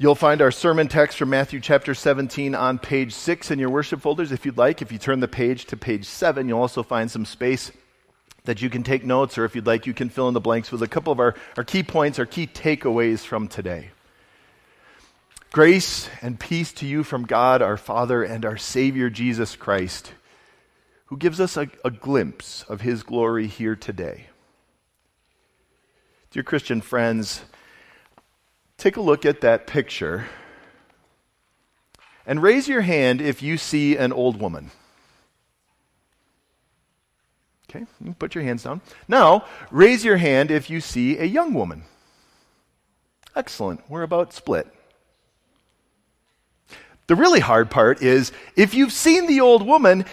You'll 0.00 0.14
find 0.14 0.40
our 0.40 0.52
sermon 0.52 0.86
text 0.86 1.18
from 1.18 1.30
Matthew 1.30 1.58
chapter 1.58 1.92
17 1.92 2.54
on 2.54 2.78
page 2.78 3.12
6 3.12 3.50
in 3.50 3.58
your 3.58 3.68
worship 3.68 4.00
folders 4.00 4.30
if 4.30 4.46
you'd 4.46 4.56
like. 4.56 4.80
If 4.80 4.92
you 4.92 4.98
turn 4.98 5.18
the 5.18 5.26
page 5.26 5.64
to 5.64 5.76
page 5.76 6.04
7, 6.04 6.48
you'll 6.48 6.60
also 6.60 6.84
find 6.84 7.10
some 7.10 7.24
space 7.24 7.72
that 8.44 8.62
you 8.62 8.70
can 8.70 8.84
take 8.84 9.04
notes, 9.04 9.36
or 9.36 9.44
if 9.44 9.56
you'd 9.56 9.66
like, 9.66 9.88
you 9.88 9.94
can 9.94 10.08
fill 10.08 10.28
in 10.28 10.34
the 10.34 10.40
blanks 10.40 10.70
with 10.70 10.84
a 10.84 10.86
couple 10.86 11.12
of 11.12 11.18
our, 11.18 11.34
our 11.56 11.64
key 11.64 11.82
points, 11.82 12.20
our 12.20 12.26
key 12.26 12.46
takeaways 12.46 13.24
from 13.24 13.48
today. 13.48 13.90
Grace 15.50 16.08
and 16.22 16.38
peace 16.38 16.72
to 16.74 16.86
you 16.86 17.02
from 17.02 17.26
God, 17.26 17.60
our 17.60 17.76
Father, 17.76 18.22
and 18.22 18.44
our 18.44 18.56
Savior, 18.56 19.10
Jesus 19.10 19.56
Christ, 19.56 20.12
who 21.06 21.16
gives 21.16 21.40
us 21.40 21.56
a, 21.56 21.68
a 21.84 21.90
glimpse 21.90 22.62
of 22.68 22.82
his 22.82 23.02
glory 23.02 23.48
here 23.48 23.74
today. 23.74 24.26
Dear 26.30 26.44
Christian 26.44 26.82
friends, 26.82 27.40
Take 28.78 28.96
a 28.96 29.00
look 29.00 29.26
at 29.26 29.40
that 29.40 29.66
picture 29.66 30.26
and 32.24 32.40
raise 32.40 32.68
your 32.68 32.82
hand 32.82 33.20
if 33.20 33.42
you 33.42 33.58
see 33.58 33.96
an 33.96 34.12
old 34.12 34.40
woman. 34.40 34.70
Okay, 37.68 37.84
put 38.18 38.34
your 38.34 38.44
hands 38.44 38.62
down. 38.62 38.80
Now, 39.08 39.44
raise 39.70 40.04
your 40.04 40.16
hand 40.16 40.50
if 40.50 40.70
you 40.70 40.80
see 40.80 41.18
a 41.18 41.24
young 41.24 41.52
woman. 41.52 41.82
Excellent. 43.36 43.82
We're 43.90 44.02
about 44.02 44.32
split. 44.32 44.72
The 47.08 47.16
really 47.16 47.40
hard 47.40 47.70
part 47.70 48.00
is 48.00 48.32
if 48.54 48.74
you've 48.74 48.92
seen 48.92 49.26
the 49.26 49.40
old 49.40 49.66
woman, 49.66 50.04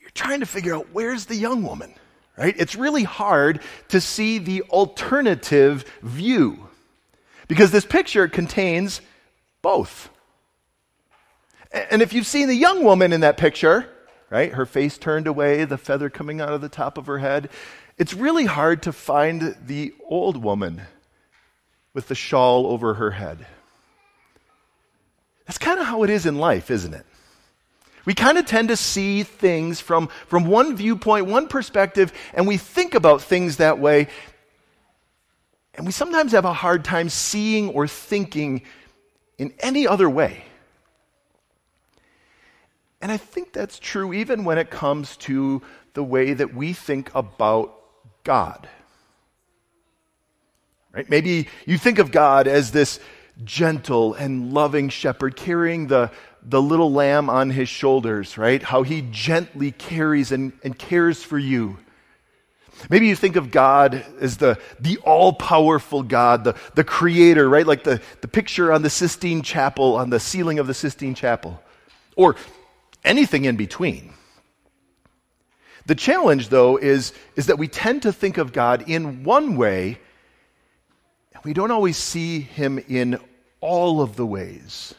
you're 0.00 0.10
trying 0.10 0.40
to 0.40 0.46
figure 0.46 0.74
out 0.74 0.88
where's 0.92 1.26
the 1.26 1.36
young 1.36 1.62
woman, 1.62 1.94
right? 2.36 2.54
It's 2.56 2.76
really 2.76 3.04
hard 3.04 3.60
to 3.88 4.00
see 4.00 4.38
the 4.38 4.62
alternative 4.70 5.84
view. 6.02 6.67
Because 7.48 7.70
this 7.70 7.84
picture 7.84 8.28
contains 8.28 9.00
both. 9.62 10.10
And 11.72 12.00
if 12.00 12.12
you've 12.12 12.26
seen 12.26 12.48
the 12.48 12.54
young 12.54 12.84
woman 12.84 13.12
in 13.12 13.22
that 13.22 13.36
picture, 13.36 13.88
right, 14.30 14.52
her 14.52 14.66
face 14.66 14.96
turned 14.96 15.26
away, 15.26 15.64
the 15.64 15.78
feather 15.78 16.08
coming 16.08 16.40
out 16.40 16.52
of 16.52 16.60
the 16.60 16.68
top 16.68 16.96
of 16.96 17.06
her 17.06 17.18
head, 17.18 17.50
it's 17.96 18.14
really 18.14 18.44
hard 18.44 18.82
to 18.82 18.92
find 18.92 19.56
the 19.66 19.92
old 20.06 20.42
woman 20.42 20.82
with 21.94 22.08
the 22.08 22.14
shawl 22.14 22.66
over 22.66 22.94
her 22.94 23.10
head. 23.10 23.46
That's 25.46 25.58
kind 25.58 25.80
of 25.80 25.86
how 25.86 26.02
it 26.02 26.10
is 26.10 26.26
in 26.26 26.38
life, 26.38 26.70
isn't 26.70 26.94
it? 26.94 27.06
We 28.04 28.14
kind 28.14 28.38
of 28.38 28.46
tend 28.46 28.68
to 28.68 28.76
see 28.76 29.22
things 29.22 29.80
from, 29.80 30.08
from 30.26 30.46
one 30.46 30.76
viewpoint, 30.76 31.26
one 31.26 31.48
perspective, 31.48 32.12
and 32.32 32.46
we 32.46 32.56
think 32.56 32.94
about 32.94 33.20
things 33.20 33.56
that 33.56 33.78
way. 33.78 34.08
And 35.78 35.86
we 35.86 35.92
sometimes 35.92 36.32
have 36.32 36.44
a 36.44 36.52
hard 36.52 36.84
time 36.84 37.08
seeing 37.08 37.68
or 37.70 37.86
thinking 37.86 38.62
in 39.38 39.54
any 39.60 39.86
other 39.86 40.10
way. 40.10 40.42
And 43.00 43.12
I 43.12 43.16
think 43.16 43.52
that's 43.52 43.78
true 43.78 44.12
even 44.12 44.42
when 44.42 44.58
it 44.58 44.70
comes 44.70 45.16
to 45.18 45.62
the 45.94 46.02
way 46.02 46.32
that 46.32 46.52
we 46.52 46.72
think 46.72 47.14
about 47.14 47.76
God. 48.24 48.68
Right? 50.92 51.08
Maybe 51.08 51.46
you 51.64 51.78
think 51.78 52.00
of 52.00 52.10
God 52.10 52.48
as 52.48 52.72
this 52.72 52.98
gentle 53.44 54.14
and 54.14 54.52
loving 54.52 54.88
shepherd 54.88 55.36
carrying 55.36 55.86
the, 55.86 56.10
the 56.42 56.60
little 56.60 56.92
lamb 56.92 57.30
on 57.30 57.50
his 57.50 57.68
shoulders, 57.68 58.36
right? 58.36 58.64
How 58.64 58.82
he 58.82 59.06
gently 59.12 59.70
carries 59.70 60.32
and, 60.32 60.52
and 60.64 60.76
cares 60.76 61.22
for 61.22 61.38
you. 61.38 61.78
Maybe 62.90 63.08
you 63.08 63.16
think 63.16 63.36
of 63.36 63.50
God 63.50 64.04
as 64.20 64.36
the, 64.36 64.58
the 64.80 64.98
all 64.98 65.32
powerful 65.32 66.02
God, 66.02 66.44
the, 66.44 66.54
the 66.74 66.84
creator, 66.84 67.48
right? 67.48 67.66
Like 67.66 67.84
the, 67.84 68.00
the 68.20 68.28
picture 68.28 68.72
on 68.72 68.82
the 68.82 68.90
Sistine 68.90 69.42
Chapel, 69.42 69.96
on 69.96 70.10
the 70.10 70.20
ceiling 70.20 70.58
of 70.58 70.66
the 70.66 70.74
Sistine 70.74 71.14
Chapel, 71.14 71.60
or 72.16 72.36
anything 73.04 73.44
in 73.44 73.56
between. 73.56 74.12
The 75.86 75.94
challenge, 75.94 76.50
though, 76.50 76.76
is, 76.76 77.12
is 77.34 77.46
that 77.46 77.58
we 77.58 77.66
tend 77.66 78.02
to 78.02 78.12
think 78.12 78.38
of 78.38 78.52
God 78.52 78.88
in 78.88 79.24
one 79.24 79.56
way, 79.56 79.98
and 81.32 81.44
we 81.44 81.54
don't 81.54 81.70
always 81.70 81.96
see 81.96 82.40
him 82.40 82.78
in 82.88 83.18
all 83.60 84.00
of 84.00 84.14
the 84.16 84.26
ways. 84.26 84.94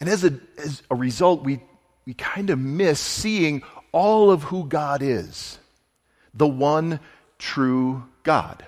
And 0.00 0.08
as 0.08 0.24
a, 0.24 0.38
as 0.58 0.82
a 0.90 0.94
result, 0.94 1.42
we, 1.42 1.60
we 2.06 2.14
kind 2.14 2.50
of 2.50 2.58
miss 2.58 3.00
seeing 3.00 3.62
all 3.92 4.30
of 4.30 4.44
who 4.44 4.64
God 4.64 5.02
is 5.02 5.58
the 6.36 6.46
one 6.46 7.00
true 7.38 8.04
God. 8.22 8.64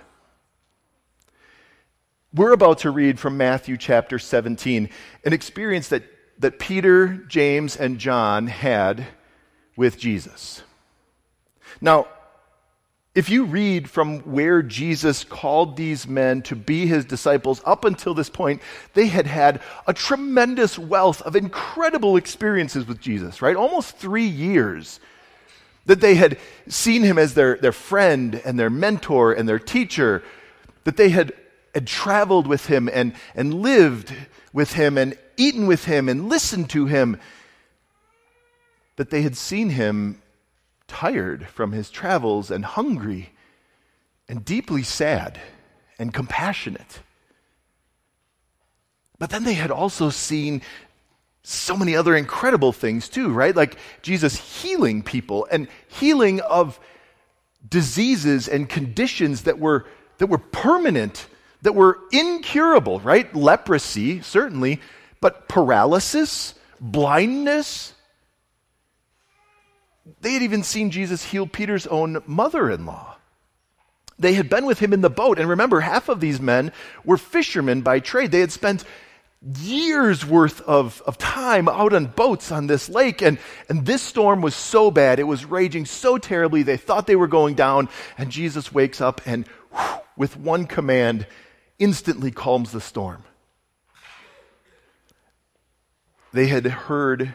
We're 2.34 2.52
about 2.52 2.78
to 2.78 2.90
read 2.90 3.18
from 3.18 3.36
Matthew 3.36 3.76
chapter 3.76 4.18
17, 4.18 4.90
an 5.24 5.32
experience 5.32 5.88
that, 5.88 6.02
that 6.38 6.58
Peter, 6.58 7.14
James, 7.28 7.76
and 7.76 7.98
John 7.98 8.46
had 8.46 9.06
with 9.76 9.98
Jesus. 9.98 10.62
Now, 11.80 12.08
if 13.14 13.30
you 13.30 13.44
read 13.46 13.88
from 13.90 14.20
where 14.20 14.62
Jesus 14.62 15.24
called 15.24 15.76
these 15.76 16.06
men 16.06 16.42
to 16.42 16.54
be 16.54 16.86
his 16.86 17.04
disciples 17.04 17.60
up 17.64 17.84
until 17.84 18.14
this 18.14 18.30
point, 18.30 18.62
they 18.94 19.06
had 19.06 19.26
had 19.26 19.60
a 19.86 19.94
tremendous 19.94 20.78
wealth 20.78 21.22
of 21.22 21.34
incredible 21.34 22.16
experiences 22.16 22.86
with 22.86 23.00
Jesus, 23.00 23.42
right? 23.42 23.56
Almost 23.56 23.96
three 23.96 24.26
years 24.26 25.00
that 25.88 26.02
they 26.02 26.16
had 26.16 26.38
seen 26.68 27.02
him 27.02 27.18
as 27.18 27.32
their, 27.32 27.56
their 27.56 27.72
friend 27.72 28.40
and 28.44 28.58
their 28.58 28.68
mentor 28.68 29.32
and 29.32 29.48
their 29.48 29.58
teacher, 29.58 30.22
that 30.84 30.98
they 30.98 31.08
had, 31.08 31.32
had 31.74 31.86
traveled 31.86 32.46
with 32.46 32.66
him 32.66 32.90
and, 32.92 33.14
and 33.34 33.54
lived 33.54 34.14
with 34.52 34.74
him 34.74 34.98
and 34.98 35.16
eaten 35.38 35.66
with 35.66 35.86
him 35.86 36.10
and 36.10 36.28
listened 36.28 36.68
to 36.68 36.84
him, 36.84 37.18
that 38.96 39.08
they 39.08 39.22
had 39.22 39.34
seen 39.34 39.70
him 39.70 40.20
tired 40.88 41.48
from 41.48 41.72
his 41.72 41.88
travels 41.88 42.50
and 42.50 42.66
hungry 42.66 43.30
and 44.28 44.44
deeply 44.44 44.82
sad 44.82 45.40
and 45.98 46.12
compassionate. 46.12 47.00
But 49.18 49.30
then 49.30 49.44
they 49.44 49.54
had 49.54 49.70
also 49.70 50.10
seen 50.10 50.60
so 51.48 51.76
many 51.76 51.96
other 51.96 52.14
incredible 52.14 52.72
things 52.72 53.08
too, 53.08 53.32
right? 53.32 53.56
Like 53.56 53.76
Jesus 54.02 54.36
healing 54.36 55.02
people 55.02 55.46
and 55.50 55.68
healing 55.88 56.40
of 56.40 56.78
diseases 57.66 58.48
and 58.48 58.68
conditions 58.68 59.42
that 59.42 59.58
were 59.58 59.86
that 60.18 60.26
were 60.26 60.38
permanent, 60.38 61.26
that 61.62 61.74
were 61.74 61.98
incurable, 62.12 63.00
right? 63.00 63.34
Leprosy, 63.34 64.20
certainly, 64.20 64.80
but 65.20 65.48
paralysis, 65.48 66.54
blindness. 66.80 67.94
They 70.20 70.32
had 70.32 70.42
even 70.42 70.62
seen 70.62 70.90
Jesus 70.90 71.24
heal 71.24 71.46
Peter's 71.46 71.86
own 71.86 72.22
mother 72.26 72.70
in 72.70 72.84
law. 72.84 73.16
They 74.18 74.34
had 74.34 74.50
been 74.50 74.66
with 74.66 74.80
him 74.80 74.92
in 74.92 75.00
the 75.00 75.10
boat. 75.10 75.38
And 75.38 75.48
remember, 75.48 75.80
half 75.80 76.08
of 76.08 76.20
these 76.20 76.40
men 76.40 76.72
were 77.04 77.16
fishermen 77.16 77.82
by 77.82 78.00
trade. 78.00 78.32
They 78.32 78.40
had 78.40 78.50
spent 78.50 78.84
years 79.40 80.26
worth 80.26 80.60
of, 80.62 81.02
of 81.06 81.16
time 81.16 81.68
out 81.68 81.92
on 81.92 82.06
boats 82.06 82.50
on 82.50 82.66
this 82.66 82.88
lake. 82.88 83.22
And, 83.22 83.38
and 83.68 83.86
this 83.86 84.02
storm 84.02 84.42
was 84.42 84.54
so 84.54 84.90
bad, 84.90 85.18
it 85.18 85.24
was 85.24 85.44
raging 85.44 85.84
so 85.84 86.18
terribly, 86.18 86.62
they 86.62 86.76
thought 86.76 87.06
they 87.06 87.16
were 87.16 87.28
going 87.28 87.54
down. 87.54 87.88
And 88.16 88.30
Jesus 88.30 88.72
wakes 88.72 89.00
up 89.00 89.20
and, 89.26 89.46
whew, 89.72 90.00
with 90.16 90.36
one 90.36 90.66
command, 90.66 91.26
instantly 91.78 92.30
calms 92.30 92.72
the 92.72 92.80
storm. 92.80 93.22
They 96.32 96.48
had 96.48 96.66
heard 96.66 97.34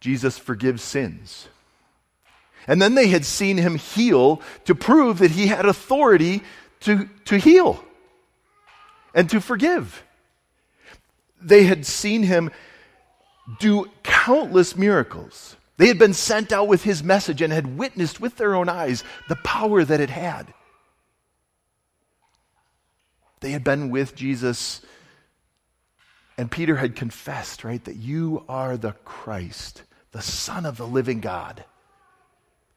Jesus 0.00 0.38
forgive 0.38 0.80
sins. 0.80 1.48
And 2.66 2.80
then 2.80 2.94
they 2.94 3.08
had 3.08 3.24
seen 3.24 3.56
him 3.56 3.76
heal 3.76 4.40
to 4.64 4.74
prove 4.74 5.18
that 5.18 5.30
he 5.30 5.46
had 5.46 5.66
authority 5.66 6.42
to, 6.80 7.08
to 7.26 7.36
heal 7.36 7.82
and 9.14 9.28
to 9.30 9.40
forgive. 9.40 10.02
They 11.40 11.64
had 11.64 11.86
seen 11.86 12.22
him 12.22 12.50
do 13.58 13.90
countless 14.02 14.76
miracles. 14.76 15.56
They 15.76 15.86
had 15.86 15.98
been 15.98 16.12
sent 16.12 16.52
out 16.52 16.68
with 16.68 16.82
his 16.82 17.02
message 17.02 17.40
and 17.40 17.52
had 17.52 17.78
witnessed 17.78 18.20
with 18.20 18.36
their 18.36 18.54
own 18.54 18.68
eyes 18.68 19.02
the 19.28 19.36
power 19.36 19.82
that 19.82 20.00
it 20.00 20.10
had. 20.10 20.52
They 23.40 23.52
had 23.52 23.64
been 23.64 23.88
with 23.88 24.14
Jesus, 24.14 24.82
and 26.36 26.50
Peter 26.50 26.76
had 26.76 26.94
confessed, 26.94 27.64
right, 27.64 27.82
that 27.84 27.96
you 27.96 28.44
are 28.48 28.76
the 28.76 28.92
Christ, 29.04 29.82
the 30.12 30.20
Son 30.20 30.66
of 30.66 30.76
the 30.76 30.86
living 30.86 31.20
God. 31.20 31.64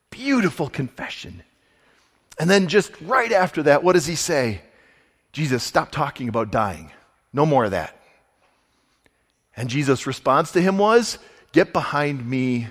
Beautiful 0.08 0.70
confession. 0.70 1.42
And 2.38 2.48
then, 2.48 2.68
just 2.68 2.92
right 3.02 3.30
after 3.30 3.64
that, 3.64 3.84
what 3.84 3.92
does 3.92 4.06
he 4.06 4.16
say? 4.16 4.62
Jesus, 5.32 5.62
stop 5.62 5.90
talking 5.90 6.28
about 6.28 6.50
dying. 6.50 6.90
No 7.32 7.44
more 7.44 7.66
of 7.66 7.72
that. 7.72 8.00
And 9.56 9.68
Jesus' 9.68 10.06
response 10.06 10.52
to 10.52 10.60
him 10.60 10.78
was, 10.78 11.18
Get 11.52 11.72
behind 11.72 12.28
me, 12.28 12.68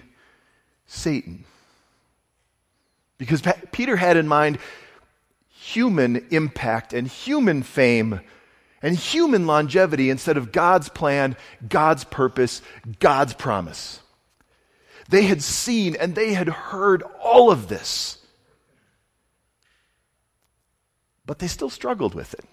Satan. 0.85 1.45
Because 3.17 3.41
Peter 3.71 3.95
had 3.95 4.17
in 4.17 4.27
mind 4.27 4.59
human 5.49 6.25
impact 6.29 6.93
and 6.93 7.07
human 7.07 7.63
fame. 7.63 8.19
and 8.83 8.97
human 8.97 9.47
longevity 9.47 10.09
instead 10.09 10.35
of 10.35 10.51
God's 10.51 10.89
plan, 10.89 11.37
God's 11.67 12.03
purpose, 12.03 12.61
God's 12.99 13.33
promise. 13.33 14.01
They 15.07 15.23
had 15.23 15.41
seen 15.41 15.95
and 15.95 16.13
they 16.13 16.33
had 16.33 16.49
heard 16.49 17.01
all 17.21 17.49
of 17.49 17.69
this. 17.69 18.17
But 21.25 21.39
they 21.39 21.47
still 21.47 21.69
struggled 21.69 22.13
with 22.13 22.33
it. 22.33 22.43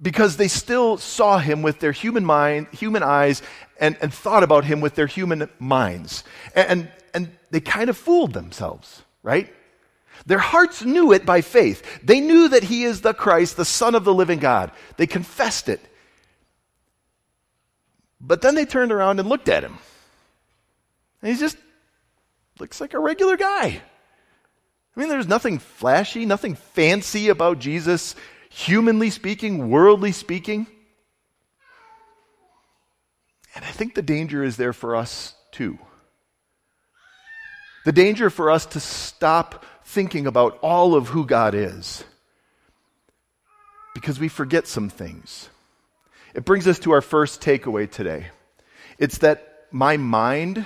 Because 0.00 0.36
they 0.36 0.48
still 0.48 0.96
saw 0.96 1.38
him 1.38 1.62
with 1.62 1.80
their 1.80 1.92
human 1.92 2.24
mind, 2.24 2.68
human 2.72 3.02
eyes, 3.02 3.42
and, 3.78 3.96
and 4.00 4.12
thought 4.12 4.42
about 4.42 4.64
him 4.64 4.80
with 4.80 4.94
their 4.94 5.06
human 5.06 5.48
minds. 5.58 6.24
And, 6.54 6.88
and, 7.12 7.30
they 7.50 7.60
kind 7.60 7.90
of 7.90 7.96
fooled 7.96 8.32
themselves, 8.32 9.02
right? 9.22 9.52
Their 10.26 10.38
hearts 10.38 10.82
knew 10.82 11.12
it 11.12 11.26
by 11.26 11.40
faith. 11.40 12.00
They 12.04 12.20
knew 12.20 12.48
that 12.48 12.62
he 12.62 12.84
is 12.84 13.00
the 13.00 13.14
Christ, 13.14 13.56
the 13.56 13.64
Son 13.64 13.94
of 13.94 14.04
the 14.04 14.14
living 14.14 14.38
God. 14.38 14.70
They 14.96 15.06
confessed 15.06 15.68
it. 15.68 15.80
But 18.20 18.42
then 18.42 18.54
they 18.54 18.66
turned 18.66 18.92
around 18.92 19.18
and 19.18 19.28
looked 19.28 19.48
at 19.48 19.64
him. 19.64 19.78
And 21.22 21.32
he 21.32 21.38
just 21.38 21.56
looks 22.58 22.80
like 22.80 22.94
a 22.94 23.00
regular 23.00 23.36
guy. 23.36 23.80
I 24.96 25.00
mean, 25.00 25.08
there's 25.08 25.28
nothing 25.28 25.58
flashy, 25.58 26.26
nothing 26.26 26.54
fancy 26.54 27.28
about 27.28 27.58
Jesus, 27.58 28.14
humanly 28.50 29.08
speaking, 29.08 29.70
worldly 29.70 30.12
speaking. 30.12 30.66
And 33.54 33.64
I 33.64 33.68
think 33.68 33.94
the 33.94 34.02
danger 34.02 34.44
is 34.44 34.56
there 34.56 34.74
for 34.74 34.94
us 34.94 35.34
too. 35.50 35.78
The 37.84 37.92
danger 37.92 38.28
for 38.28 38.50
us 38.50 38.66
to 38.66 38.80
stop 38.80 39.64
thinking 39.84 40.26
about 40.26 40.58
all 40.60 40.94
of 40.94 41.08
who 41.08 41.24
God 41.24 41.54
is 41.54 42.04
because 43.94 44.20
we 44.20 44.28
forget 44.28 44.66
some 44.66 44.88
things. 44.88 45.48
It 46.34 46.44
brings 46.44 46.68
us 46.68 46.78
to 46.80 46.92
our 46.92 47.00
first 47.00 47.40
takeaway 47.40 47.90
today. 47.90 48.26
It's 48.98 49.18
that 49.18 49.66
my 49.70 49.96
mind 49.96 50.64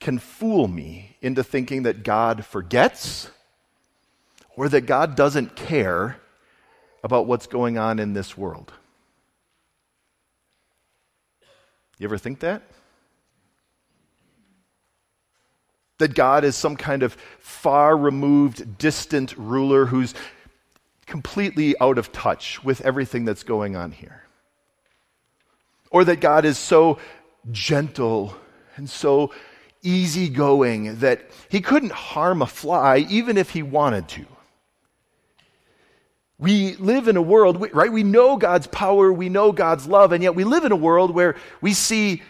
can 0.00 0.18
fool 0.18 0.68
me 0.68 1.16
into 1.20 1.42
thinking 1.42 1.84
that 1.84 2.02
God 2.02 2.44
forgets 2.44 3.30
or 4.56 4.68
that 4.68 4.82
God 4.82 5.14
doesn't 5.14 5.56
care 5.56 6.18
about 7.02 7.26
what's 7.26 7.46
going 7.46 7.78
on 7.78 7.98
in 7.98 8.12
this 8.12 8.36
world. 8.36 8.72
You 11.98 12.06
ever 12.06 12.18
think 12.18 12.40
that? 12.40 12.62
That 15.98 16.14
God 16.14 16.44
is 16.44 16.54
some 16.54 16.76
kind 16.76 17.02
of 17.02 17.14
far 17.40 17.96
removed, 17.96 18.78
distant 18.78 19.36
ruler 19.36 19.86
who's 19.86 20.14
completely 21.06 21.74
out 21.80 21.98
of 21.98 22.12
touch 22.12 22.62
with 22.62 22.80
everything 22.82 23.24
that's 23.24 23.42
going 23.42 23.74
on 23.74 23.90
here. 23.90 24.22
Or 25.90 26.04
that 26.04 26.20
God 26.20 26.44
is 26.44 26.58
so 26.58 26.98
gentle 27.50 28.36
and 28.76 28.88
so 28.88 29.32
easygoing 29.82 30.96
that 31.00 31.30
he 31.48 31.60
couldn't 31.60 31.92
harm 31.92 32.42
a 32.42 32.46
fly 32.46 32.98
even 33.08 33.36
if 33.36 33.50
he 33.50 33.62
wanted 33.62 34.08
to. 34.08 34.26
We 36.38 36.76
live 36.76 37.08
in 37.08 37.16
a 37.16 37.22
world, 37.22 37.68
right? 37.74 37.92
We 37.92 38.04
know 38.04 38.36
God's 38.36 38.68
power, 38.68 39.12
we 39.12 39.28
know 39.28 39.50
God's 39.50 39.86
love, 39.88 40.12
and 40.12 40.22
yet 40.22 40.36
we 40.36 40.44
live 40.44 40.64
in 40.64 40.70
a 40.70 40.76
world 40.76 41.10
where 41.10 41.34
we 41.60 41.74
see 41.74 42.22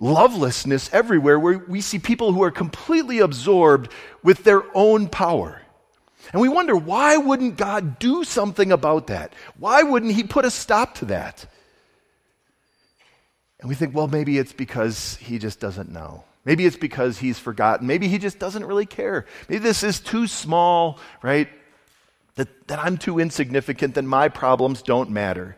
lovelessness 0.00 0.88
everywhere, 0.92 1.40
where 1.40 1.58
we 1.58 1.80
see 1.80 1.98
people 1.98 2.32
who 2.32 2.44
are 2.44 2.52
completely 2.52 3.18
absorbed 3.18 3.90
with 4.22 4.44
their 4.44 4.62
own 4.76 5.08
power. 5.08 5.60
And 6.32 6.40
we 6.40 6.48
wonder, 6.48 6.76
why 6.76 7.16
wouldn't 7.16 7.56
God 7.56 7.98
do 7.98 8.22
something 8.22 8.70
about 8.70 9.08
that? 9.08 9.32
Why 9.58 9.82
wouldn't 9.82 10.12
He 10.12 10.22
put 10.22 10.44
a 10.44 10.50
stop 10.50 10.94
to 10.96 11.06
that? 11.06 11.44
And 13.60 13.68
we 13.68 13.74
think, 13.74 13.92
well, 13.92 14.06
maybe 14.06 14.38
it's 14.38 14.52
because 14.52 15.16
He 15.16 15.38
just 15.38 15.58
doesn't 15.58 15.90
know. 15.90 16.22
Maybe 16.44 16.64
it's 16.64 16.78
because 16.78 17.18
he's 17.18 17.38
forgotten. 17.38 17.86
Maybe 17.86 18.08
he 18.08 18.16
just 18.16 18.38
doesn't 18.38 18.64
really 18.64 18.86
care. 18.86 19.26
Maybe 19.50 19.58
this 19.58 19.82
is 19.82 20.00
too 20.00 20.26
small, 20.26 20.98
right? 21.20 21.46
That, 22.38 22.68
that 22.68 22.78
I'm 22.78 22.96
too 22.96 23.18
insignificant, 23.18 23.96
that 23.96 24.04
my 24.04 24.28
problems 24.28 24.80
don't 24.80 25.10
matter. 25.10 25.56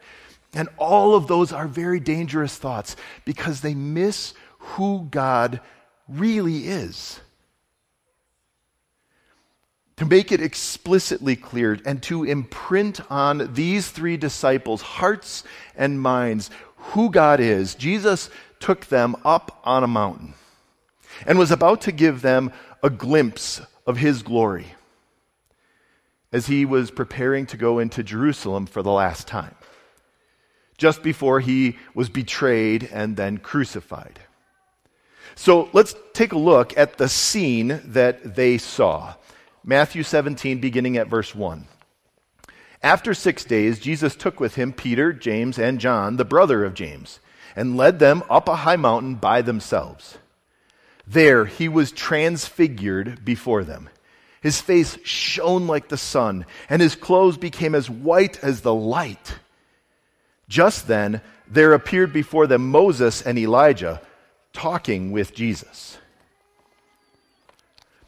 And 0.55 0.71
all 0.79 1.15
of 1.15 1.27
those 1.27 1.53
are 1.53 1.69
very 1.69 2.01
dangerous 2.01 2.57
thoughts 2.57 2.97
because 3.27 3.61
they 3.61 3.75
miss 3.75 4.33
who 4.59 5.07
God 5.11 5.61
really 6.09 6.69
is. 6.69 7.21
To 9.99 10.07
make 10.07 10.33
it 10.33 10.41
explicitly 10.41 11.37
clear 11.37 11.79
and 11.85 12.03
to 12.05 12.25
imprint 12.25 13.03
on 13.11 13.53
these 13.53 13.91
three 13.91 14.17
disciples' 14.17 14.81
hearts 14.81 15.45
and 15.77 16.01
minds 16.01 16.49
who 16.77 17.11
God 17.11 17.41
is, 17.41 17.75
Jesus 17.75 18.31
took 18.59 18.87
them 18.87 19.17
up 19.23 19.61
on 19.65 19.85
a 19.85 19.87
mountain 19.87 20.33
and 21.27 21.39
was 21.39 21.51
about 21.51 21.83
to 21.83 21.93
give 21.93 22.23
them 22.23 22.51
a 22.83 22.89
glimpse 22.89 23.61
of 23.87 23.99
his 23.99 24.23
glory 24.23 24.75
as 26.33 26.47
he 26.47 26.65
was 26.65 26.91
preparing 26.91 27.47
to 27.47 27.57
go 27.57 27.79
into 27.79 28.03
Jerusalem 28.03 28.67
for 28.67 28.83
the 28.83 28.93
last 28.93 29.27
time, 29.27 29.55
just 30.79 31.03
before 31.03 31.41
he 31.41 31.79
was 31.95 32.09
betrayed 32.09 32.89
and 32.93 33.17
then 33.17 33.39
crucified. 33.39 34.21
So 35.35 35.69
let's 35.73 35.95
take 36.13 36.33
a 36.33 36.39
look 36.39 36.77
at 36.77 36.99
the 36.99 37.09
scene 37.09 37.81
that 37.85 38.35
they 38.37 38.59
saw. 38.59 39.15
Matthew 39.65 40.03
17, 40.03 40.61
beginning 40.61 40.97
at 40.97 41.09
verse 41.09 41.35
1. 41.35 41.67
After 42.83 43.13
six 43.13 43.45
days, 43.45 43.79
Jesus 43.79 44.17
took 44.17 44.41
with 44.41 44.55
him 44.55 44.73
Peter, 44.73 45.13
James, 45.13 45.59
and 45.59 45.81
John, 45.81 46.17
the 46.17 46.25
brother 46.25 46.65
of 46.65 46.75
James, 46.75 47.21
and 47.55 47.77
led 47.77 47.99
them 47.99 48.23
up 48.31 48.49
a 48.49 48.57
high 48.57 48.77
mountain 48.77 49.17
by 49.17 49.43
themselves. 49.43 50.17
There 51.07 51.45
he 51.45 51.69
was 51.69 51.93
transfigured 51.93 53.25
before 53.25 53.65
them. 53.65 53.91
His 54.41 54.61
face 54.61 54.99
shone 55.05 55.67
like 55.67 55.89
the 55.89 55.99
sun, 55.99 56.47
and 56.69 56.81
his 56.81 56.97
clothes 56.97 57.37
became 57.37 57.75
as 57.75 57.91
white 57.91 58.43
as 58.43 58.63
the 58.63 58.75
light. 58.75 59.39
Just 60.49 60.89
then, 60.89 61.21
there 61.47 61.75
appeared 61.75 62.13
before 62.13 62.47
them 62.47 62.71
Moses 62.71 63.23
and 63.23 63.39
Elijah 63.39 64.01
talking 64.53 65.13
with 65.13 65.35
Jesus. 65.35 65.99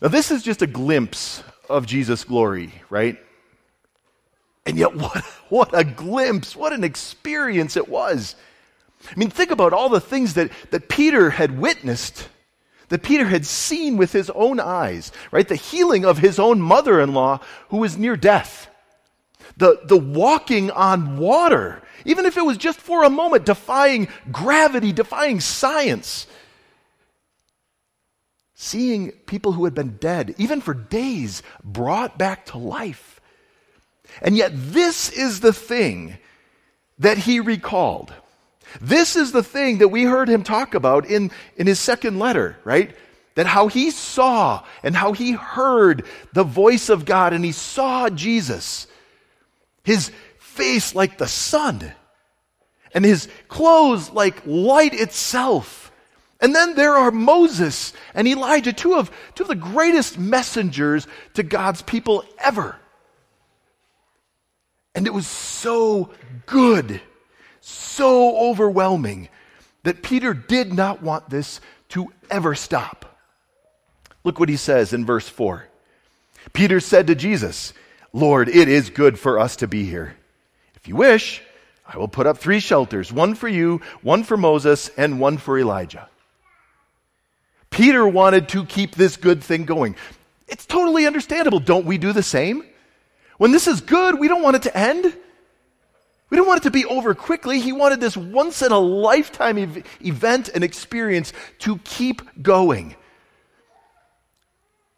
Now, 0.01 0.09
this 0.09 0.31
is 0.31 0.43
just 0.43 0.63
a 0.63 0.67
glimpse 0.67 1.43
of 1.69 1.87
Jesus' 1.87 2.25
glory, 2.25 2.73
right? 2.91 3.19
And 4.65 4.77
yet, 4.77 4.97
what, 4.97 5.23
what 5.49 5.71
a 5.79 5.85
glimpse, 5.85 6.57
what 6.57 6.73
an 6.73 6.83
experience 6.83 7.77
it 7.77 7.89
was. 7.89 8.35
I 9.11 9.19
mean, 9.19 9.31
think 9.31 9.51
about 9.51 9.73
all 9.73 9.89
the 9.89 10.01
things 10.01 10.35
that, 10.35 10.51
that 10.71 10.89
Peter 10.89 11.31
had 11.31 11.59
witnessed 11.59 12.29
that 12.93 13.03
Peter 13.03 13.25
had 13.25 13.47
seen 13.47 13.97
with 13.97 14.13
his 14.13 14.29
own 14.35 14.61
eyes, 14.61 15.13
right? 15.31 15.49
The 15.49 15.57
healing 15.57 16.05
of 16.05 16.19
his 16.19 16.39
own 16.39 16.61
mother 16.61 17.01
in 17.01 17.15
law 17.15 17.41
who 17.71 17.79
was 17.79 17.97
near 17.97 18.19
death. 18.19 18.69
The, 19.57 19.81
the 19.83 19.97
walking 19.97 20.71
on 20.71 21.17
water, 21.17 21.81
even 22.05 22.27
if 22.27 22.37
it 22.37 22.45
was 22.45 22.59
just 22.59 22.79
for 22.79 23.03
a 23.03 23.09
moment, 23.09 23.47
defying 23.47 24.09
gravity, 24.31 24.93
defying 24.93 25.41
science. 25.41 26.27
Seeing 28.53 29.13
people 29.25 29.53
who 29.53 29.65
had 29.65 29.75
been 29.75 29.97
dead, 29.97 30.35
even 30.37 30.61
for 30.61 30.75
days, 30.75 31.43
brought 31.65 32.19
back 32.19 32.45
to 32.47 32.59
life. 32.59 33.23
And 34.21 34.37
yet, 34.37 34.53
this 34.55 35.09
is 35.09 35.41
the 35.41 35.55
thing 35.55 36.19
that 36.99 37.17
he 37.17 37.41
recalled. 37.41 38.13
This 38.81 39.17
is 39.17 39.33
the 39.33 39.43
thing 39.43 39.79
that 39.79 39.89
we 39.89 40.05
heard 40.05 40.29
him 40.29 40.43
talk 40.43 40.75
about 40.75 41.07
in, 41.07 41.31
in 41.57 41.67
his 41.67 41.79
second 41.79 42.19
letter, 42.19 42.57
right? 42.65 42.95
That 43.35 43.47
how 43.47 43.69
he 43.69 43.91
saw 43.91 44.65
and 44.83 44.95
how 44.95 45.13
he 45.13 45.33
heard 45.33 46.05
the 46.33 46.45
voice 46.45 46.89
of 46.89 47.05
God 47.05 47.33
and 47.33 47.45
he 47.45 47.53
saw 47.53 48.09
Jesus. 48.09 48.87
His 49.85 50.11
face 50.39 50.95
like 50.95 51.19
the 51.19 51.29
sun 51.29 51.93
and 52.95 53.05
his 53.05 53.29
clothes 53.49 54.11
like 54.11 54.43
light 54.47 54.95
itself. 54.95 55.91
And 56.41 56.55
then 56.55 56.75
there 56.75 56.95
are 56.95 57.11
Moses 57.11 57.93
and 58.15 58.27
Elijah, 58.27 58.73
two 58.73 58.95
of, 58.95 59.11
two 59.35 59.45
of 59.45 59.49
the 59.49 59.55
greatest 59.55 60.19
messengers 60.19 61.07
to 61.35 61.43
God's 61.43 61.83
people 61.83 62.25
ever. 62.39 62.77
And 64.95 65.07
it 65.07 65.15
was 65.15 65.27
so 65.27 66.11
good 66.47 67.01
so 67.63 68.37
overwhelming 68.37 69.29
that 69.85 70.03
Peter 70.03 70.35
did 70.35 70.73
not 70.73 71.03
want 71.03 71.31
this 71.31 71.61
to 71.91 72.13
ever 72.31 72.55
stop. 72.55 73.19
Look 74.25 74.39
what 74.39 74.49
he 74.49 74.57
says 74.57 74.93
in 74.93 75.07
verse 75.07 75.29
4. 75.29 75.67
Peter 76.53 76.81
said 76.81 77.07
to 77.07 77.15
Jesus, 77.15 77.73
Lord, 78.13 78.49
it 78.49 78.69
is 78.69 78.91
good 78.91 79.19
for 79.19 79.39
us 79.39 79.57
to 79.57 79.69
be 79.69 79.85
here. 79.85 80.17
If 80.75 80.89
you 80.89 80.97
wish, 80.97 81.43
I 81.87 81.99
will 81.99 82.09
put 82.09 82.27
up 82.27 82.39
three 82.39 82.61
shelters 82.61 83.13
one 83.13 83.35
for 83.35 83.49
you, 83.49 83.81
one 84.03 84.25
for 84.25 84.37
Moses, 84.37 84.91
and 84.97 85.21
one 85.21 85.39
for 85.39 85.59
Elijah. 85.59 86.09
Peter 87.71 88.07
wanted 88.07 88.49
to 88.51 88.65
keep 88.65 88.95
this 88.95 89.17
good 89.17 89.43
thing 89.43 89.65
going. 89.65 89.97
It's 90.49 90.67
totally 90.67 91.07
understandable. 91.07 91.61
Don't 91.61 91.87
we 91.87 91.97
do 91.97 92.13
the 92.13 92.23
same? 92.23 92.65
When 93.39 93.53
this 93.53 93.67
is 93.67 93.81
good, 93.81 94.19
we 94.19 94.29
don't 94.29 94.43
want 94.43 94.57
it 94.57 94.63
to 94.63 94.77
end. 94.77 95.17
We 96.33 96.37
didn't 96.37 96.49
want 96.49 96.61
it 96.61 96.63
to 96.63 96.71
be 96.71 96.87
over 96.87 97.15
quickly. 97.15 97.61
He 97.61 97.73
wanted 97.73 98.01
this 98.01 98.17
once 98.17 98.63
in 98.63 98.73
a 98.73 98.79
lifetime 98.79 99.59
ev- 99.59 99.85
event 100.01 100.49
and 100.49 100.65
experience 100.65 101.31
to 101.59 101.77
keep 101.85 102.23
going. 102.43 102.97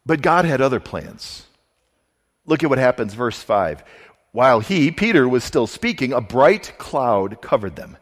But 0.06 0.22
God 0.22 0.44
had 0.44 0.60
other 0.60 0.78
plans. 0.78 1.44
Look 2.46 2.62
at 2.62 2.70
what 2.70 2.78
happens, 2.78 3.14
verse 3.14 3.42
5. 3.42 3.82
While 4.30 4.60
he, 4.60 4.92
Peter, 4.92 5.28
was 5.28 5.42
still 5.42 5.66
speaking, 5.66 6.12
a 6.12 6.20
bright 6.20 6.74
cloud 6.78 7.42
covered 7.42 7.74
them. 7.74 7.96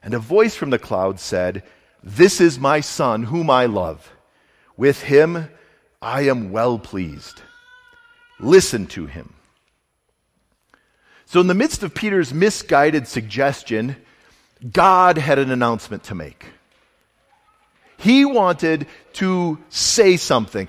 And 0.00 0.14
a 0.14 0.20
voice 0.20 0.54
from 0.54 0.70
the 0.70 0.78
cloud 0.78 1.18
said, 1.18 1.64
This 2.04 2.40
is 2.40 2.60
my 2.60 2.78
son, 2.78 3.24
whom 3.24 3.50
I 3.50 3.66
love. 3.66 4.12
With 4.76 5.02
him 5.02 5.48
I 6.00 6.20
am 6.28 6.52
well 6.52 6.78
pleased. 6.78 7.42
Listen 8.38 8.86
to 8.86 9.06
him. 9.06 9.34
So, 11.30 11.40
in 11.40 11.46
the 11.46 11.54
midst 11.54 11.84
of 11.84 11.94
Peter's 11.94 12.34
misguided 12.34 13.06
suggestion, 13.06 13.94
God 14.72 15.16
had 15.16 15.38
an 15.38 15.52
announcement 15.52 16.02
to 16.04 16.16
make. 16.16 16.44
He 17.98 18.24
wanted 18.24 18.88
to 19.12 19.56
say 19.68 20.16
something. 20.16 20.66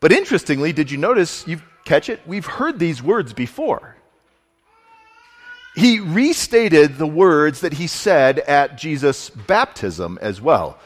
But 0.00 0.10
interestingly, 0.10 0.72
did 0.72 0.90
you 0.90 0.98
notice, 0.98 1.46
you 1.46 1.60
catch 1.84 2.08
it? 2.08 2.20
We've 2.26 2.44
heard 2.44 2.80
these 2.80 3.04
words 3.04 3.32
before. 3.32 3.94
He 5.76 6.00
restated 6.00 6.98
the 6.98 7.06
words 7.06 7.60
that 7.60 7.74
he 7.74 7.86
said 7.86 8.40
at 8.40 8.76
Jesus' 8.76 9.30
baptism 9.30 10.18
as 10.20 10.40
well. 10.40 10.76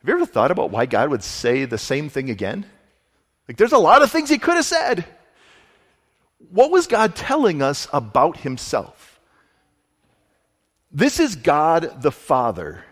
Have 0.00 0.08
you 0.08 0.14
ever 0.14 0.26
thought 0.26 0.50
about 0.50 0.72
why 0.72 0.86
God 0.86 1.10
would 1.10 1.22
say 1.22 1.64
the 1.64 1.78
same 1.78 2.08
thing 2.08 2.28
again? 2.28 2.66
Like, 3.46 3.56
there's 3.56 3.70
a 3.70 3.78
lot 3.78 4.02
of 4.02 4.10
things 4.10 4.28
he 4.28 4.38
could 4.38 4.56
have 4.56 4.64
said. 4.64 5.04
What 6.50 6.70
was 6.70 6.86
God 6.86 7.16
telling 7.16 7.62
us 7.62 7.88
about 7.92 8.38
himself? 8.38 9.20
This 10.92 11.20
is 11.20 11.36
God 11.36 12.02
the 12.02 12.12
Father 12.12 12.84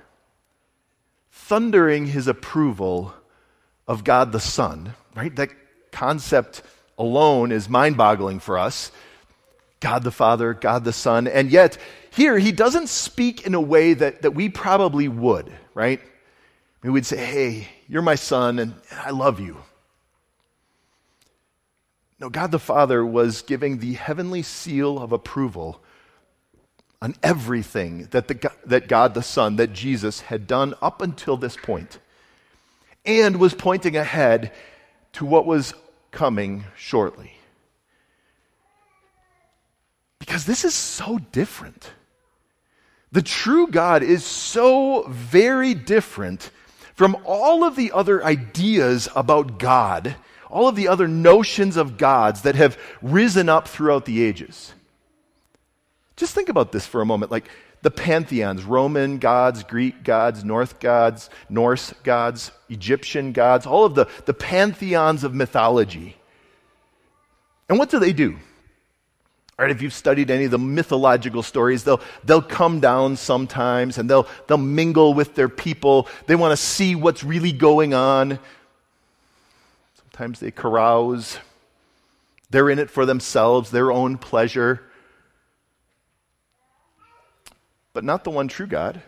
thundering 1.31 2.07
his 2.07 2.27
approval 2.27 3.15
of 3.87 4.05
God 4.05 4.33
the 4.33 4.41
Son, 4.41 4.95
right? 5.15 5.35
That 5.37 5.51
concept 5.93 6.63
alone 6.99 7.53
is 7.53 7.69
mind 7.69 7.97
boggling 7.97 8.41
for 8.41 8.59
us. 8.59 8.91
God 9.81 10.03
the 10.03 10.11
Father, 10.11 10.55
God 10.55 10.85
the 10.85 10.93
Son. 10.93 11.27
And 11.29 11.51
yet, 11.51 11.77
here, 12.11 12.39
he 12.39 12.53
doesn't 12.53 12.89
speak 12.89 13.47
in 13.47 13.55
a 13.55 13.61
way 13.61 13.95
that, 13.95 14.23
that 14.23 14.31
we 14.31 14.49
probably 14.49 15.09
would, 15.09 15.53
right? 15.75 16.01
We 16.83 16.91
would 16.91 17.05
say, 17.05 17.17
Hey, 17.17 17.69
you're 17.89 18.03
my 18.03 18.15
son, 18.15 18.59
and 18.59 18.75
I 18.93 19.11
love 19.11 19.41
you. 19.41 19.59
No, 22.25 22.31
God 22.31 22.53
the 22.53 22.59
Father 22.59 23.05
was 23.05 23.43
giving 23.43 23.81
the 23.81 23.93
heavenly 23.93 24.41
seal 24.41 24.99
of 24.99 25.13
approval 25.13 25.83
on 27.03 27.15
everything 27.23 28.07
that, 28.13 28.29
the, 28.29 28.51
that 28.65 28.89
God 28.89 29.13
the 29.13 29.23
Son, 29.23 29.57
that 29.57 29.75
Jesus 29.75 30.23
had 30.23 30.47
done 30.47 30.73
up 30.81 31.03
until 31.03 31.37
this 31.37 31.55
point 31.55 31.99
and 33.05 33.37
was 33.37 33.53
pointing 33.53 33.95
ahead 33.95 34.53
to 35.13 35.27
what 35.27 35.45
was 35.45 35.75
coming 36.13 36.65
shortly. 36.75 37.35
Because 40.19 40.47
this 40.47 40.65
is 40.65 40.75
so 40.75 41.19
different. 41.31 41.91
The 43.13 43.21
true 43.21 43.67
God 43.67 44.03
is 44.03 44.25
so 44.25 45.07
very 45.11 45.75
different 45.75 46.51
from 46.95 47.19
all 47.27 47.65
of 47.65 47.77
the 47.77 47.93
other 47.93 48.25
ideas 48.25 49.11
about 49.15 49.59
God, 49.59 50.17
all 50.51 50.69
of 50.69 50.77
the 50.77 50.89
other 50.89 51.09
notions 51.09 51.77
of 51.77 51.97
gods 51.97 52.43
that 52.43 52.55
have 52.55 52.79
risen 53.03 53.49
up 53.49 53.69
throughout 53.69 54.05
the 54.05 54.23
ages. 54.23 54.73
Just 56.17 56.35
think 56.35 56.49
about 56.49 56.73
this 56.73 56.87
for 56.87 57.01
a 57.01 57.07
moment. 57.07 57.33
Like, 57.33 57.49
the 57.85 57.91
pantheons 57.91 58.65
Roman 58.65 59.19
gods, 59.19 59.63
Greek 59.63 60.03
gods, 60.05 60.43
North 60.43 60.81
gods, 60.81 61.29
Norse 61.51 61.93
gods, 62.03 62.51
Egyptian 62.71 63.33
gods, 63.33 63.67
all 63.67 63.85
of 63.85 63.95
the, 63.95 64.07
the 64.25 64.33
pantheons 64.33 65.23
of 65.23 65.35
mythology. 65.35 66.17
And 67.69 67.79
what 67.79 67.91
do 67.91 67.99
they 67.99 68.15
do? 68.15 68.39
All 69.57 69.65
right, 69.65 69.71
if 69.71 69.83
you've 69.83 69.93
studied 69.93 70.31
any 70.31 70.47
of 70.47 70.51
the 70.51 70.59
mythological 70.59 71.43
stories, 71.43 71.85
they'll, 71.85 72.01
they'll 72.25 72.43
come 72.43 72.81
down 72.81 73.17
sometimes 73.17 73.99
and 73.99 74.09
they'll, 74.09 74.27
they'll 74.47 74.57
mingle 74.57 75.13
with 75.13 75.35
their 75.35 75.51
people. 75.51 76.09
They 76.27 76.35
want 76.37 76.53
to 76.53 76.57
see 76.57 76.95
what's 76.95 77.23
really 77.23 77.53
going 77.53 77.93
on. 77.93 78.39
Sometimes 80.15 80.41
they 80.41 80.51
carouse. 80.51 81.39
They're 82.51 82.71
in 82.71 82.79
it 82.79 82.91
for 82.91 83.05
themselves, 83.05 83.71
their 83.71 83.91
own 83.91 84.17
pleasure 84.17 84.83
but 87.95 88.05
not 88.05 88.25
the 88.25 88.31
one 88.31 88.49
true 88.49 88.67
God. 88.67 89.01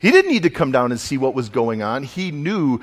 He 0.00 0.10
didn't 0.10 0.32
need 0.32 0.42
to 0.42 0.50
come 0.50 0.72
down 0.72 0.90
and 0.90 0.98
see 0.98 1.16
what 1.16 1.34
was 1.34 1.48
going 1.48 1.82
on. 1.82 2.02
He 2.02 2.32
knew 2.32 2.80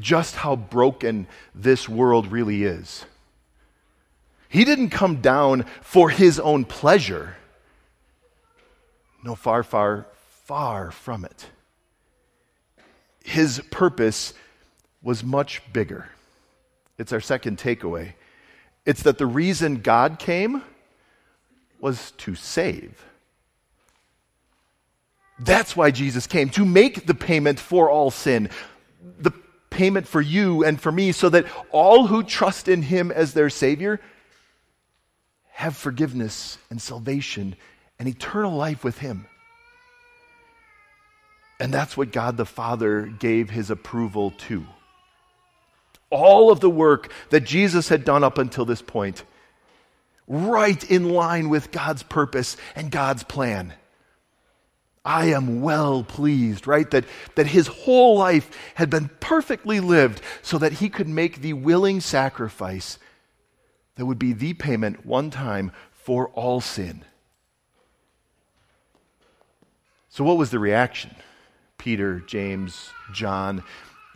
just 0.00 0.36
how 0.36 0.56
broken 0.56 1.26
this 1.54 1.88
world 1.88 2.32
really 2.32 2.62
is. 2.62 3.04
He 4.48 4.64
didn't 4.64 4.90
come 4.90 5.20
down 5.20 5.66
for 5.82 6.08
his 6.08 6.40
own 6.40 6.64
pleasure. 6.64 7.36
No, 9.22 9.34
far, 9.34 9.62
far, 9.62 10.06
far 10.44 10.90
from 10.90 11.24
it. 11.24 11.46
His 13.24 13.60
purpose 13.70 14.32
was 15.02 15.22
much 15.22 15.60
bigger. 15.72 16.08
It's 16.98 17.12
our 17.12 17.20
second 17.20 17.58
takeaway. 17.58 18.14
It's 18.84 19.02
that 19.04 19.18
the 19.18 19.26
reason 19.26 19.82
God 19.82 20.18
came 20.18 20.62
was 21.80 22.12
to 22.18 22.34
save. 22.34 23.04
That's 25.38 25.76
why 25.76 25.92
Jesus 25.92 26.26
came, 26.26 26.50
to 26.50 26.64
make 26.64 27.06
the 27.06 27.14
payment 27.14 27.60
for 27.60 27.88
all 27.88 28.10
sin, 28.10 28.50
the 29.20 29.32
payment 29.70 30.08
for 30.08 30.20
you 30.20 30.64
and 30.64 30.80
for 30.80 30.90
me, 30.90 31.12
so 31.12 31.28
that 31.28 31.46
all 31.70 32.08
who 32.08 32.24
trust 32.24 32.66
in 32.66 32.82
him 32.82 33.12
as 33.12 33.34
their 33.34 33.50
Savior 33.50 34.00
have 35.52 35.76
forgiveness 35.76 36.58
and 36.70 36.82
salvation 36.82 37.54
and 37.98 38.08
eternal 38.08 38.56
life 38.56 38.82
with 38.82 38.98
him. 38.98 39.26
And 41.60 41.74
that's 41.74 41.96
what 41.96 42.12
God 42.12 42.36
the 42.36 42.46
Father 42.46 43.06
gave 43.06 43.50
his 43.50 43.70
approval 43.70 44.32
to. 44.48 44.64
All 46.10 46.50
of 46.50 46.60
the 46.60 46.70
work 46.70 47.12
that 47.30 47.44
Jesus 47.44 47.88
had 47.88 48.04
done 48.04 48.24
up 48.24 48.38
until 48.38 48.64
this 48.64 48.82
point, 48.82 49.24
right 50.26 50.82
in 50.90 51.10
line 51.10 51.48
with 51.48 51.70
God's 51.70 52.02
purpose 52.02 52.56
and 52.74 52.90
God's 52.90 53.24
plan. 53.24 53.74
I 55.04 55.26
am 55.26 55.62
well 55.62 56.04
pleased, 56.04 56.66
right? 56.66 56.90
That, 56.90 57.04
that 57.34 57.46
his 57.46 57.66
whole 57.66 58.18
life 58.18 58.50
had 58.74 58.90
been 58.90 59.08
perfectly 59.20 59.80
lived 59.80 60.20
so 60.42 60.58
that 60.58 60.74
he 60.74 60.90
could 60.90 61.08
make 61.08 61.40
the 61.40 61.54
willing 61.54 62.00
sacrifice 62.00 62.98
that 63.96 64.06
would 64.06 64.18
be 64.18 64.32
the 64.32 64.54
payment 64.54 65.06
one 65.06 65.30
time 65.30 65.72
for 65.90 66.28
all 66.28 66.60
sin. 66.60 67.04
So, 70.08 70.24
what 70.24 70.36
was 70.36 70.50
the 70.50 70.58
reaction? 70.58 71.14
Peter, 71.78 72.20
James, 72.20 72.90
John, 73.12 73.62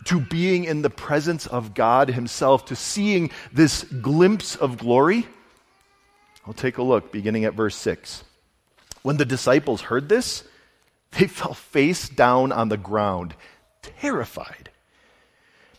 to 0.05 0.19
being 0.19 0.63
in 0.65 0.81
the 0.81 0.89
presence 0.89 1.47
of 1.47 1.73
God 1.73 2.09
Himself, 2.09 2.65
to 2.65 2.75
seeing 2.75 3.31
this 3.51 3.83
glimpse 3.83 4.55
of 4.55 4.77
glory? 4.77 5.27
I'll 6.45 6.53
take 6.53 6.77
a 6.77 6.83
look 6.83 7.11
beginning 7.11 7.45
at 7.45 7.53
verse 7.53 7.75
6. 7.75 8.23
When 9.01 9.17
the 9.17 9.25
disciples 9.25 9.81
heard 9.81 10.09
this, 10.09 10.43
they 11.11 11.27
fell 11.27 11.53
face 11.53 12.09
down 12.09 12.51
on 12.51 12.69
the 12.69 12.77
ground, 12.77 13.35
terrified. 13.81 14.69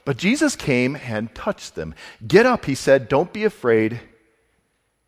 But 0.04 0.18
Jesus 0.18 0.54
came 0.54 0.96
and 0.96 1.34
touched 1.34 1.74
them. 1.74 1.94
Get 2.26 2.46
up, 2.46 2.66
he 2.66 2.74
said, 2.74 3.08
don't 3.08 3.32
be 3.32 3.44
afraid. 3.44 4.00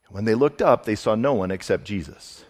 When 0.09 0.25
they 0.25 0.35
looked 0.35 0.63
up, 0.63 0.85
they 0.85 0.95
saw 0.95 1.15
no 1.15 1.35
one 1.35 1.51
except 1.51 1.85
Jesus. 1.85 2.45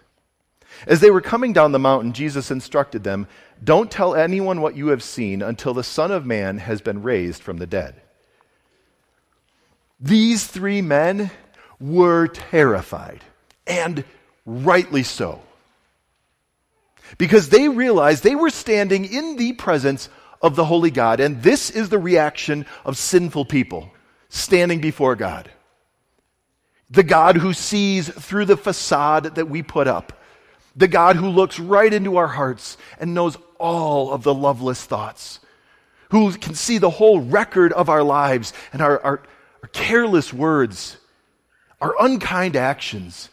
As 0.87 1.01
they 1.01 1.11
were 1.11 1.21
coming 1.21 1.53
down 1.53 1.73
the 1.73 1.79
mountain, 1.79 2.13
Jesus 2.13 2.51
instructed 2.51 3.05
them 3.05 3.27
Don't 3.63 3.91
tell 3.91 4.15
anyone 4.15 4.61
what 4.61 4.77
you 4.77 4.89
have 4.89 5.03
seen 5.03 5.43
until 5.43 5.75
the 5.75 5.85
Son 5.85 6.11
of 6.11 6.27
Man 6.27 6.59
has 6.59 6.81
been 6.81 7.03
raised 7.03 7.43
from 7.43 7.59
the 7.59 7.67
dead. 7.67 7.95
These 10.01 10.47
three 10.47 10.83
men 10.83 11.31
were 11.81 12.29
terrified, 12.29 13.23
and 13.67 14.05
rightly 14.45 15.03
so 15.03 15.41
because 17.19 17.49
they 17.49 17.69
realized 17.69 18.23
they 18.23 18.35
were 18.35 18.51
standing 18.51 19.05
in 19.05 19.37
the 19.37 19.53
presence 19.55 20.09
of 20.43 20.57
the 20.57 20.65
holy 20.65 20.91
God. 20.91 21.21
And 21.21 21.43
this 21.43 21.71
is 21.71 21.89
the 21.89 21.99
reaction 21.99 22.67
of 22.85 22.99
sinful 22.99 23.47
people 23.47 23.91
standing 24.29 24.81
before 24.81 25.17
God. 25.17 25.51
The 26.91 27.03
God 27.03 27.37
who 27.37 27.53
sees 27.53 28.09
through 28.09 28.45
the 28.45 28.57
facade 28.57 29.37
that 29.37 29.49
we 29.49 29.63
put 29.63 29.89
up. 29.89 30.13
The 30.77 30.89
God 30.89 31.17
who 31.17 31.29
looks 31.29 31.59
right 31.59 31.93
into 31.93 32.19
our 32.19 32.29
hearts 32.29 32.77
and 33.01 33.15
knows 33.15 33.39
all 33.59 34.13
of 34.13 34.23
the 34.23 34.35
loveless 34.35 34.85
thoughts. 34.85 35.41
Who 36.11 36.33
can 36.33 36.55
see 36.55 36.79
the 36.79 36.91
whole 36.91 37.21
record 37.21 37.73
of 37.73 37.89
our 37.89 38.03
lives 38.03 38.53
and 38.73 38.83
our, 38.83 39.01
our, 39.03 39.23
our 39.63 39.69
careless 39.73 40.33
words, 40.33 40.99
our 41.81 41.95
unkind 41.99 42.57
actions, 42.57 43.31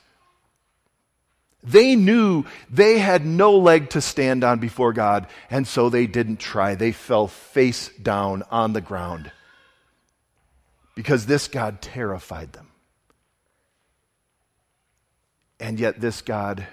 They 1.63 1.95
knew 1.95 2.43
they 2.69 2.99
had 2.99 3.25
no 3.25 3.57
leg 3.57 3.91
to 3.91 4.01
stand 4.01 4.43
on 4.43 4.59
before 4.59 4.91
God, 4.91 5.27
and 5.49 5.65
so 5.65 5.89
they 5.89 6.07
didn't 6.07 6.37
try. 6.39 6.75
They 6.75 6.91
fell 6.91 7.27
face 7.27 7.89
down 8.01 8.43
on 8.51 8.73
the 8.73 8.81
ground 8.81 9.31
because 10.93 11.25
this 11.25 11.47
God 11.47 11.81
terrified 11.81 12.51
them. 12.51 12.67
And 15.59 15.79
yet, 15.79 16.01
this 16.01 16.21
God 16.21 16.67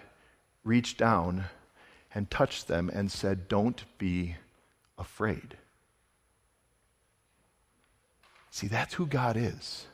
reached 0.65 0.99
down 0.99 1.45
and 2.15 2.31
touched 2.31 2.69
them 2.69 2.91
and 2.93 3.11
said, 3.11 3.49
Don't 3.49 3.85
be 3.99 4.37
afraid. 4.99 5.57
See, 8.51 8.67
that's 8.67 8.95
who 8.95 9.07
God 9.07 9.37
is. 9.37 9.87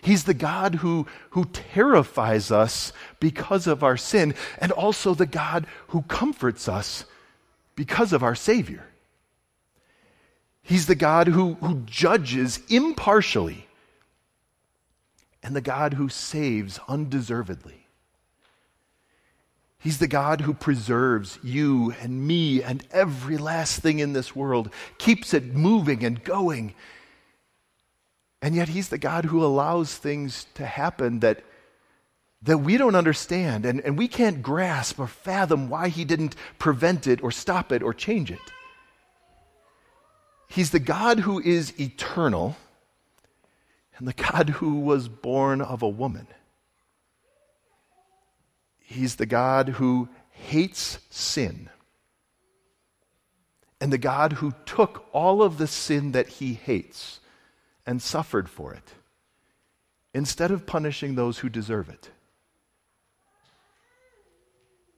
He's 0.00 0.24
the 0.24 0.34
God 0.34 0.76
who, 0.76 1.06
who 1.30 1.46
terrifies 1.46 2.52
us 2.52 2.92
because 3.18 3.66
of 3.66 3.82
our 3.82 3.96
sin, 3.96 4.34
and 4.58 4.70
also 4.70 5.14
the 5.14 5.26
God 5.26 5.66
who 5.88 6.02
comforts 6.02 6.68
us 6.68 7.04
because 7.74 8.12
of 8.12 8.22
our 8.22 8.34
Savior. 8.34 8.84
He's 10.62 10.86
the 10.86 10.94
God 10.94 11.28
who, 11.28 11.54
who 11.54 11.82
judges 11.86 12.60
impartially, 12.68 13.66
and 15.42 15.56
the 15.56 15.60
God 15.60 15.94
who 15.94 16.08
saves 16.08 16.78
undeservedly. 16.88 17.87
He's 19.78 19.98
the 19.98 20.08
God 20.08 20.40
who 20.40 20.54
preserves 20.54 21.38
you 21.42 21.94
and 22.00 22.26
me 22.26 22.62
and 22.62 22.84
every 22.90 23.36
last 23.36 23.80
thing 23.80 24.00
in 24.00 24.12
this 24.12 24.34
world, 24.34 24.70
keeps 24.98 25.32
it 25.32 25.54
moving 25.54 26.04
and 26.04 26.22
going 26.22 26.74
and 28.40 28.54
yet, 28.54 28.68
He's 28.68 28.88
the 28.88 28.98
God 28.98 29.26
who 29.26 29.44
allows 29.44 29.94
things 29.96 30.46
to 30.54 30.64
happen 30.64 31.20
that, 31.20 31.42
that 32.42 32.58
we 32.58 32.76
don't 32.76 32.94
understand, 32.94 33.66
and, 33.66 33.80
and 33.80 33.98
we 33.98 34.06
can't 34.06 34.42
grasp 34.42 34.98
or 35.00 35.06
fathom 35.06 35.68
why 35.68 35.88
He 35.88 36.04
didn't 36.04 36.36
prevent 36.58 37.06
it 37.06 37.22
or 37.22 37.30
stop 37.30 37.72
it 37.72 37.82
or 37.82 37.92
change 37.92 38.30
it. 38.30 38.38
He's 40.48 40.70
the 40.70 40.78
God 40.78 41.20
who 41.20 41.40
is 41.40 41.78
eternal 41.78 42.56
and 43.96 44.06
the 44.06 44.14
God 44.14 44.50
who 44.50 44.80
was 44.80 45.08
born 45.08 45.60
of 45.60 45.82
a 45.82 45.88
woman. 45.88 46.28
He's 48.90 49.16
the 49.16 49.26
God 49.26 49.68
who 49.68 50.08
hates 50.30 50.98
sin 51.10 51.68
and 53.82 53.92
the 53.92 53.98
God 53.98 54.32
who 54.32 54.54
took 54.64 55.04
all 55.12 55.42
of 55.42 55.58
the 55.58 55.66
sin 55.66 56.12
that 56.12 56.26
he 56.28 56.54
hates 56.54 57.20
and 57.84 58.00
suffered 58.00 58.48
for 58.48 58.72
it 58.72 58.94
instead 60.14 60.50
of 60.50 60.64
punishing 60.64 61.14
those 61.16 61.40
who 61.40 61.50
deserve 61.50 61.90
it. 61.90 62.08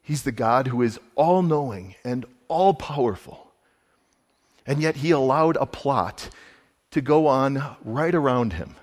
He's 0.02 0.22
the 0.22 0.30
God 0.30 0.68
who 0.68 0.82
is 0.82 1.00
all 1.16 1.42
knowing 1.42 1.96
and 2.04 2.24
all 2.46 2.74
powerful. 2.74 3.50
And 4.64 4.80
yet 4.80 4.98
he 4.98 5.10
allowed 5.10 5.56
a 5.56 5.66
plot 5.66 6.30
to 6.92 7.00
go 7.00 7.26
on 7.26 7.76
right 7.84 8.14
around 8.14 8.52
him, 8.52 8.76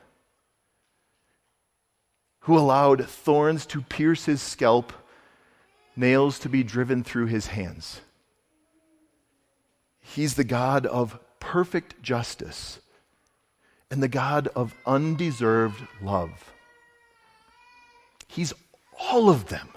who 2.48 2.58
allowed 2.58 3.06
thorns 3.06 3.66
to 3.66 3.82
pierce 3.82 4.24
his 4.24 4.42
scalp, 4.42 4.94
nails 5.98 6.40
to 6.40 6.48
be 6.48 6.64
driven 6.64 7.04
through 7.04 7.26
his 7.26 7.48
hands. 7.48 8.00
He's 10.00 10.36
the 10.36 10.46
God 10.46 10.86
of 10.86 11.20
perfect 11.42 12.02
justice 12.02 12.80
and 13.92 14.02
the 14.02 14.08
God 14.08 14.48
of 14.56 14.74
undeserved 14.86 15.82
love. 16.02 16.54
He's 18.30 18.54
all 18.98 19.30
of 19.30 19.50
them, 19.50 19.68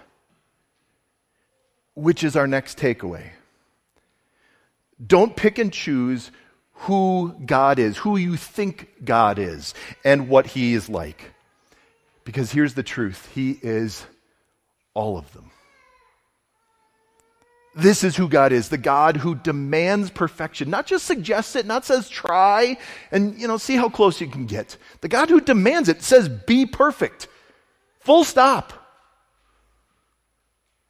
which 1.94 2.22
is 2.22 2.36
our 2.36 2.46
next 2.46 2.78
takeaway. 2.78 3.30
Don't 5.04 5.34
pick 5.34 5.58
and 5.58 5.72
choose 5.72 6.30
who 6.72 7.34
God 7.44 7.80
is, 7.80 7.96
who 7.96 8.16
you 8.16 8.36
think 8.36 9.04
God 9.04 9.40
is, 9.40 9.74
and 10.04 10.28
what 10.28 10.46
He 10.46 10.74
is 10.74 10.88
like. 10.88 11.32
Because 12.24 12.52
here's 12.52 12.74
the 12.74 12.82
truth 12.82 13.28
He 13.34 13.58
is 13.62 14.06
all 14.94 15.16
of 15.16 15.32
them. 15.32 15.50
This 17.74 18.02
is 18.02 18.16
who 18.16 18.28
God 18.28 18.52
is, 18.52 18.68
the 18.68 18.78
God 18.78 19.16
who 19.16 19.36
demands 19.36 20.10
perfection, 20.10 20.70
not 20.70 20.86
just 20.86 21.06
suggests 21.06 21.54
it, 21.54 21.66
not 21.66 21.84
says 21.84 22.08
try 22.08 22.76
and 23.12 23.38
you 23.38 23.46
know 23.46 23.58
see 23.58 23.76
how 23.76 23.88
close 23.88 24.20
you 24.20 24.26
can 24.26 24.46
get. 24.46 24.76
The 25.00 25.08
God 25.08 25.28
who 25.28 25.40
demands 25.40 25.88
it 25.88 26.02
says 26.02 26.28
be 26.28 26.66
perfect. 26.66 27.28
Full 28.00 28.24
stop. 28.24 28.72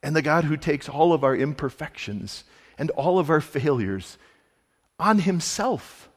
And 0.02 0.16
the 0.16 0.22
God 0.22 0.44
who 0.44 0.56
takes 0.56 0.88
all 0.88 1.12
of 1.12 1.22
our 1.22 1.36
imperfections 1.36 2.44
and 2.78 2.90
all 2.90 3.18
of 3.18 3.28
our 3.28 3.42
failures 3.42 4.16
on 4.98 5.18
himself. 5.18 6.09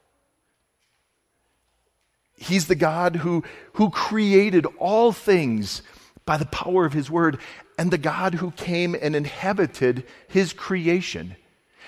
He's 2.44 2.68
the 2.68 2.76
God 2.76 3.18
who, 3.18 3.44
who 3.74 3.90
created 3.90 4.66
all 4.78 5.12
things 5.12 5.82
by 6.26 6.38
the 6.38 6.46
power 6.46 6.86
of 6.86 6.94
his 6.94 7.10
word 7.10 7.40
and 7.78 7.92
the 7.92 7.98
God 7.98 8.36
who 8.36 8.52
came 8.52 8.96
and 9.00 9.16
inhabited 9.16 10.06
his 10.28 10.54
creation 10.54 11.36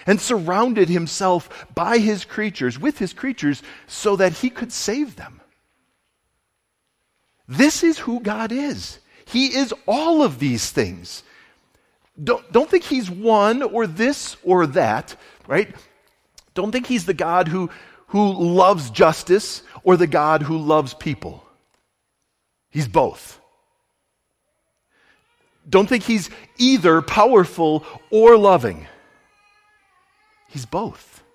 and 0.07 0.19
surrounded 0.19 0.89
himself 0.89 1.67
by 1.73 1.97
his 1.97 2.25
creatures, 2.25 2.79
with 2.79 2.99
his 2.99 3.13
creatures, 3.13 3.63
so 3.87 4.15
that 4.15 4.33
he 4.33 4.49
could 4.49 4.71
save 4.71 5.15
them. 5.15 5.41
This 7.47 7.83
is 7.83 7.99
who 7.99 8.19
God 8.19 8.51
is. 8.51 8.99
He 9.25 9.47
is 9.47 9.73
all 9.87 10.21
of 10.21 10.39
these 10.39 10.69
things. 10.71 11.23
Don't, 12.21 12.49
don't 12.51 12.69
think 12.69 12.83
he's 12.83 13.09
one 13.09 13.61
or 13.61 13.87
this 13.87 14.37
or 14.43 14.67
that, 14.67 15.15
right? 15.47 15.75
Don't 16.53 16.71
think 16.71 16.87
he's 16.87 17.05
the 17.05 17.13
God 17.13 17.47
who, 17.47 17.69
who 18.15 18.31
loves 18.31 18.91
justice 18.91 19.61
or 19.83 19.97
the 19.97 20.07
God 20.07 20.41
who 20.41 20.57
loves 20.57 20.93
people. 20.93 21.43
He's 22.69 22.87
both. 22.87 23.41
Don't 25.69 25.89
think 25.89 26.03
he's 26.03 26.29
either 26.57 27.01
powerful 27.01 27.85
or 28.09 28.37
loving. 28.37 28.87
He's 30.47 30.65
both. 30.65 31.25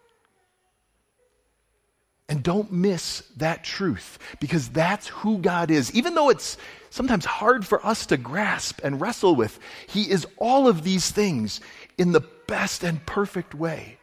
And 2.31 2.43
don't 2.43 2.73
miss 2.73 3.25
that 3.37 3.63
truth 3.63 4.19
because 4.41 4.71
that's 4.71 5.09
who 5.09 5.37
God 5.37 5.71
is. 5.71 5.95
Even 5.95 6.15
though 6.15 6.31
it's 6.31 6.57
sometimes 6.89 7.27
hard 7.27 7.67
for 7.67 7.85
us 7.85 8.07
to 8.07 8.17
grasp 8.17 8.81
and 8.83 9.03
wrestle 9.03 9.37
with, 9.37 9.59
He 9.87 10.11
is 10.11 10.27
all 10.39 10.67
of 10.67 10.83
these 10.83 11.11
things 11.11 11.61
in 11.99 12.13
the 12.13 12.25
best 12.47 12.85
and 12.85 13.05
perfect 13.05 13.55
way. 13.55 13.99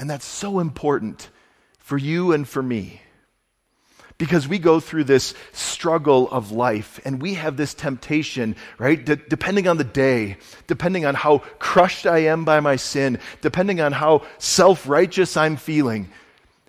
And 0.00 0.08
that's 0.08 0.24
so 0.24 0.60
important 0.60 1.28
for 1.78 1.98
you 1.98 2.32
and 2.32 2.48
for 2.48 2.62
me 2.62 3.02
because 4.16 4.48
we 4.48 4.58
go 4.58 4.80
through 4.80 5.04
this 5.04 5.34
struggle 5.52 6.30
of 6.30 6.52
life 6.52 6.98
and 7.04 7.20
we 7.20 7.34
have 7.34 7.58
this 7.58 7.74
temptation, 7.74 8.56
right? 8.78 9.04
De- 9.04 9.16
depending 9.16 9.68
on 9.68 9.76
the 9.76 9.84
day, 9.84 10.38
depending 10.66 11.04
on 11.04 11.14
how 11.14 11.38
crushed 11.58 12.06
I 12.06 12.20
am 12.20 12.46
by 12.46 12.60
my 12.60 12.76
sin, 12.76 13.18
depending 13.42 13.82
on 13.82 13.92
how 13.92 14.22
self 14.38 14.88
righteous 14.88 15.36
I'm 15.36 15.56
feeling, 15.56 16.08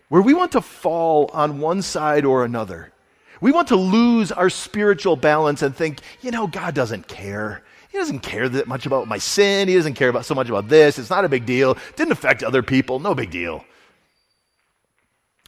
where 0.09 0.21
we 0.21 0.33
want 0.33 0.51
to 0.51 0.61
fall 0.61 1.29
on 1.33 1.61
one 1.61 1.81
side 1.81 2.25
or 2.25 2.43
another. 2.43 2.91
We 3.39 3.53
want 3.53 3.69
to 3.69 3.77
lose 3.77 4.33
our 4.33 4.49
spiritual 4.49 5.15
balance 5.15 5.61
and 5.61 5.73
think, 5.73 6.01
you 6.19 6.31
know, 6.31 6.47
God 6.47 6.75
doesn't 6.75 7.07
care. 7.07 7.63
He 7.91 7.97
doesn't 7.97 8.19
care 8.19 8.47
that 8.47 8.67
much 8.67 8.85
about 8.85 9.07
my 9.07 9.17
sin. 9.17 9.67
He 9.67 9.75
doesn't 9.75 9.95
care 9.95 10.09
about 10.09 10.25
so 10.25 10.33
much 10.33 10.49
about 10.49 10.69
this. 10.69 10.97
It's 10.97 11.09
not 11.09 11.25
a 11.25 11.29
big 11.29 11.45
deal. 11.45 11.71
It 11.71 11.95
didn't 11.97 12.13
affect 12.13 12.43
other 12.43 12.63
people. 12.63 12.99
No 12.99 13.13
big 13.13 13.31
deal. 13.31 13.65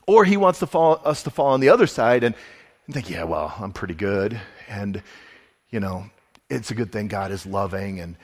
Or 0.05 0.25
he 0.25 0.35
wants 0.35 0.59
to 0.59 0.67
fall, 0.67 1.01
us 1.05 1.23
to 1.23 1.29
fall 1.29 1.53
on 1.53 1.61
the 1.61 1.69
other 1.69 1.87
side 1.87 2.23
and, 2.23 2.35
and 2.85 2.93
think, 2.93 3.09
yeah, 3.09 3.23
well, 3.23 3.53
I'm 3.59 3.71
pretty 3.71 3.93
good. 3.93 4.39
And, 4.67 5.01
you 5.69 5.79
know, 5.79 6.05
it's 6.49 6.71
a 6.71 6.75
good 6.75 6.91
thing 6.91 7.07
God 7.07 7.31
is 7.31 7.45
loving 7.45 8.01
and, 8.01 8.17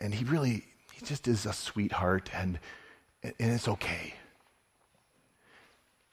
and 0.00 0.12
he 0.12 0.24
really, 0.24 0.64
he 0.92 1.06
just 1.06 1.28
is 1.28 1.46
a 1.46 1.52
sweetheart 1.52 2.28
and, 2.34 2.58
and 3.22 3.34
it's 3.38 3.68
okay. 3.68 4.14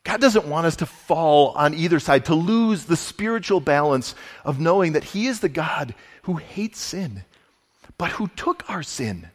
God 0.08 0.22
doesn't 0.22 0.48
want 0.48 0.66
us 0.66 0.78
to 0.78 0.86
fall 0.86 1.50
on 1.50 1.74
either 1.74 2.00
side, 2.00 2.24
to 2.26 2.34
lose 2.34 2.86
the 2.86 2.96
spiritual 2.96 3.60
balance 3.60 4.16
of 4.46 4.58
knowing 4.58 4.94
that 4.94 5.04
He 5.04 5.28
is 5.28 5.42
the 5.42 5.50
God 5.50 5.94
who 6.22 6.36
hates 6.36 6.80
sin, 6.80 7.26
but 7.98 8.12
who 8.12 8.28
took 8.30 8.70
our 8.70 8.84
sin. 8.84 9.30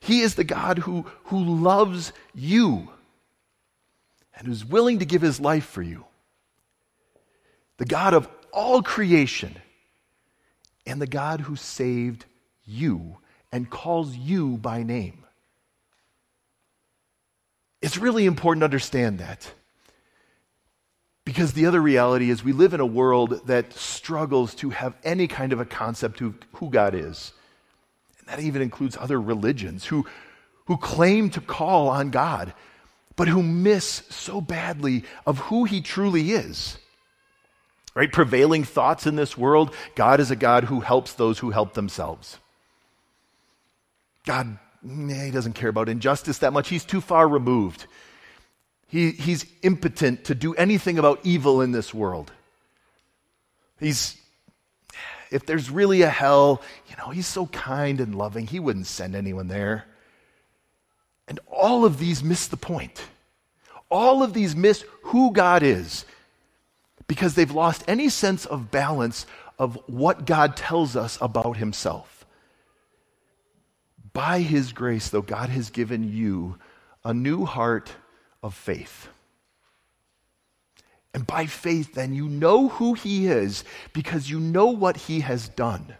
He 0.00 0.20
is 0.20 0.34
the 0.34 0.44
God 0.44 0.78
who, 0.78 1.06
who 1.24 1.42
loves 1.42 2.12
you 2.34 2.88
and 4.36 4.46
who's 4.46 4.64
willing 4.64 5.00
to 5.00 5.04
give 5.04 5.22
his 5.22 5.40
life 5.40 5.64
for 5.64 5.82
you. 5.82 6.04
The 7.78 7.84
God 7.84 8.14
of 8.14 8.28
all 8.52 8.82
creation 8.82 9.56
and 10.86 11.00
the 11.00 11.06
God 11.06 11.40
who 11.40 11.56
saved 11.56 12.24
you 12.64 13.18
and 13.52 13.68
calls 13.68 14.14
you 14.16 14.56
by 14.58 14.82
name. 14.82 15.24
It's 17.80 17.96
really 17.96 18.26
important 18.26 18.62
to 18.62 18.66
understand 18.66 19.20
that. 19.20 19.52
Because 21.28 21.52
the 21.52 21.66
other 21.66 21.82
reality 21.82 22.30
is 22.30 22.42
we 22.42 22.54
live 22.54 22.72
in 22.72 22.80
a 22.80 22.86
world 22.86 23.46
that 23.48 23.74
struggles 23.74 24.54
to 24.54 24.70
have 24.70 24.96
any 25.04 25.28
kind 25.28 25.52
of 25.52 25.60
a 25.60 25.66
concept 25.66 26.22
of 26.22 26.34
who 26.54 26.70
God 26.70 26.94
is. 26.94 27.34
And 28.18 28.28
that 28.28 28.40
even 28.42 28.62
includes 28.62 28.96
other 28.98 29.20
religions 29.20 29.84
who, 29.84 30.06
who 30.64 30.78
claim 30.78 31.28
to 31.28 31.42
call 31.42 31.88
on 31.88 32.08
God, 32.08 32.54
but 33.14 33.28
who 33.28 33.42
miss 33.42 34.04
so 34.08 34.40
badly 34.40 35.04
of 35.26 35.36
who 35.36 35.64
he 35.64 35.82
truly 35.82 36.32
is. 36.32 36.78
Right? 37.94 38.10
Prevailing 38.10 38.64
thoughts 38.64 39.06
in 39.06 39.16
this 39.16 39.36
world 39.36 39.74
God 39.96 40.20
is 40.20 40.30
a 40.30 40.36
God 40.36 40.64
who 40.64 40.80
helps 40.80 41.12
those 41.12 41.40
who 41.40 41.50
help 41.50 41.74
themselves. 41.74 42.38
God, 44.24 44.58
he 44.82 45.30
doesn't 45.30 45.56
care 45.56 45.68
about 45.68 45.90
injustice 45.90 46.38
that 46.38 46.54
much. 46.54 46.70
He's 46.70 46.86
too 46.86 47.02
far 47.02 47.28
removed. 47.28 47.84
He, 48.88 49.10
he's 49.10 49.44
impotent 49.62 50.24
to 50.24 50.34
do 50.34 50.54
anything 50.54 50.98
about 50.98 51.20
evil 51.22 51.60
in 51.60 51.72
this 51.72 51.92
world. 51.92 52.32
He's, 53.78 54.16
if 55.30 55.44
there's 55.44 55.70
really 55.70 56.02
a 56.02 56.08
hell, 56.08 56.62
you 56.88 56.96
know, 56.96 57.10
he's 57.10 57.26
so 57.26 57.46
kind 57.46 58.00
and 58.00 58.14
loving, 58.14 58.46
he 58.46 58.58
wouldn't 58.58 58.86
send 58.86 59.14
anyone 59.14 59.48
there. 59.48 59.84
And 61.28 61.38
all 61.46 61.84
of 61.84 61.98
these 61.98 62.24
miss 62.24 62.48
the 62.48 62.56
point. 62.56 63.02
All 63.90 64.22
of 64.22 64.32
these 64.32 64.56
miss 64.56 64.84
who 65.02 65.32
God 65.32 65.62
is 65.62 66.06
because 67.06 67.34
they've 67.34 67.50
lost 67.50 67.84
any 67.86 68.08
sense 68.08 68.46
of 68.46 68.70
balance 68.70 69.26
of 69.58 69.78
what 69.86 70.24
God 70.24 70.56
tells 70.56 70.96
us 70.96 71.18
about 71.20 71.58
himself. 71.58 72.24
By 74.14 74.40
his 74.40 74.72
grace, 74.72 75.10
though, 75.10 75.22
God 75.22 75.50
has 75.50 75.68
given 75.68 76.10
you 76.10 76.56
a 77.04 77.12
new 77.12 77.44
heart 77.44 77.92
of 78.42 78.54
faith. 78.54 79.08
And 81.14 81.26
by 81.26 81.46
faith, 81.46 81.94
then, 81.94 82.14
you 82.14 82.28
know 82.28 82.68
who 82.68 82.94
he 82.94 83.26
is 83.26 83.64
because 83.92 84.30
you 84.30 84.38
know 84.38 84.66
what 84.66 84.96
he 84.96 85.20
has 85.20 85.48
done. 85.48 85.94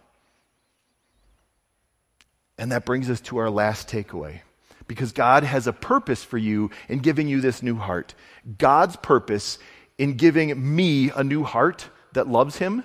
And 2.57 2.71
that 2.71 2.85
brings 2.85 3.09
us 3.09 3.21
to 3.21 3.37
our 3.37 3.49
last 3.49 3.89
takeaway. 3.89 4.41
Because 4.87 5.11
God 5.11 5.43
has 5.43 5.67
a 5.67 5.73
purpose 5.73 6.23
for 6.23 6.37
you 6.37 6.71
in 6.87 6.99
giving 6.99 7.27
you 7.27 7.41
this 7.41 7.61
new 7.61 7.75
heart. 7.75 8.15
God's 8.57 8.95
purpose 8.95 9.59
in 9.97 10.15
giving 10.15 10.75
me 10.75 11.11
a 11.11 11.23
new 11.23 11.43
heart 11.43 11.89
that 12.13 12.27
loves 12.27 12.57
him 12.57 12.83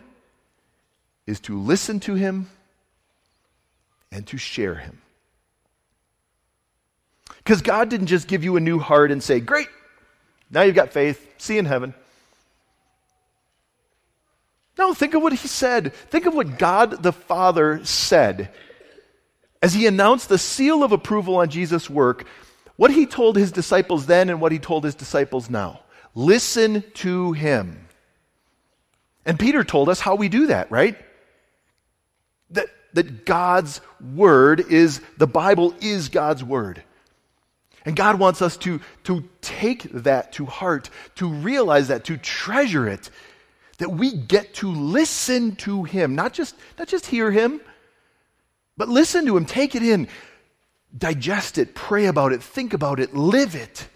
is 1.27 1.41
to 1.41 1.59
listen 1.59 2.01
to 2.01 2.15
him 2.15 2.51
and 4.13 4.27
to 4.27 4.37
share 4.37 4.75
him. 4.75 5.01
Because 7.45 7.61
God 7.61 7.91
didn't 7.91 8.07
just 8.07 8.27
give 8.27 8.43
you 8.43 8.57
a 8.57 8.61
new 8.61 8.79
heart 8.79 9.11
and 9.11 9.23
say, 9.23 9.39
Great, 9.39 9.69
now 10.51 10.63
you've 10.63 10.75
got 10.75 10.91
faith, 10.91 11.27
see 11.39 11.55
you 11.55 11.59
in 11.61 11.67
heaven. 11.67 11.95
No, 14.79 14.95
think 14.95 15.15
of 15.15 15.23
what 15.23 15.33
he 15.33 15.49
said. 15.49 15.93
Think 15.93 16.27
of 16.27 16.35
what 16.35 16.59
God 16.59 17.03
the 17.03 17.13
Father 17.13 17.85
said 17.85 18.51
as 19.63 19.73
he 19.73 19.87
announced 19.87 20.29
the 20.29 20.37
seal 20.37 20.83
of 20.83 20.93
approval 20.93 21.37
on 21.37 21.49
Jesus' 21.49 21.89
work, 21.89 22.27
what 22.77 22.91
he 22.91 23.07
told 23.07 23.37
his 23.37 23.53
disciples 23.53 24.05
then 24.05 24.29
and 24.29 24.41
what 24.41 24.53
he 24.53 24.59
told 24.59 24.85
his 24.85 24.95
disciples 24.95 25.49
now. 25.49 25.81
Listen 26.15 26.85
to 26.95 27.33
him. 27.33 27.87
And 29.25 29.39
Peter 29.39 29.65
told 29.65 29.89
us 29.89 30.01
how 30.01 30.17
we 30.17 30.29
do 30.29 30.49
that, 30.49 30.71
right? 30.71 30.97
That, 32.51 32.67
that 32.93 33.25
God's 33.25 33.81
word 34.15 34.61
is, 34.71 35.01
the 35.17 35.27
Bible 35.27 35.75
is 35.81 36.11
God's 36.11 36.45
word. 36.45 36.83
And 37.85 37.95
God 37.95 38.19
wants 38.19 38.41
us 38.41 38.57
to, 38.59 38.81
to 39.05 39.25
take 39.43 39.83
that 39.93 40.33
to 40.33 40.47
heart, 40.47 40.89
to 41.17 41.29
realize 41.29 41.89
that, 41.89 42.05
to 42.05 42.17
treasure 42.17 42.89
it, 42.89 43.11
that 43.79 43.91
we 43.91 44.13
get 44.15 44.55
to 44.55 44.71
listen 44.71 45.57
to 45.57 45.85
Him, 45.85 46.15
not 46.15 46.33
just, 46.33 46.57
not 46.79 46.89
just 46.89 47.07
hear 47.07 47.31
Him, 47.31 47.61
but 48.77 48.89
listen 48.89 49.27
to 49.27 49.37
Him, 49.37 49.45
take 49.45 49.75
it 49.75 49.83
in, 49.83 50.09
digest 50.97 51.59
it, 51.59 51.75
pray 51.75 52.07
about 52.07 52.33
it, 52.33 52.43
think 52.43 52.73
about 52.73 53.01
it, 53.01 53.15
live 53.15 53.55
it. 53.55 53.87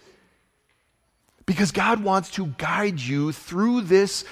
Because 1.45 1.71
God 1.71 2.03
wants 2.03 2.29
to 2.31 2.45
guide 2.45 2.99
you 2.99 3.31
through 3.31 3.81
this 3.81 4.23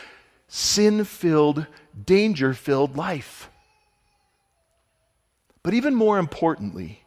sin 0.48 1.04
filled, 1.04 1.66
danger 2.06 2.54
filled 2.54 2.96
life. 2.96 3.50
But 5.64 5.74
even 5.74 5.96
more 5.96 6.20
importantly, 6.20 7.02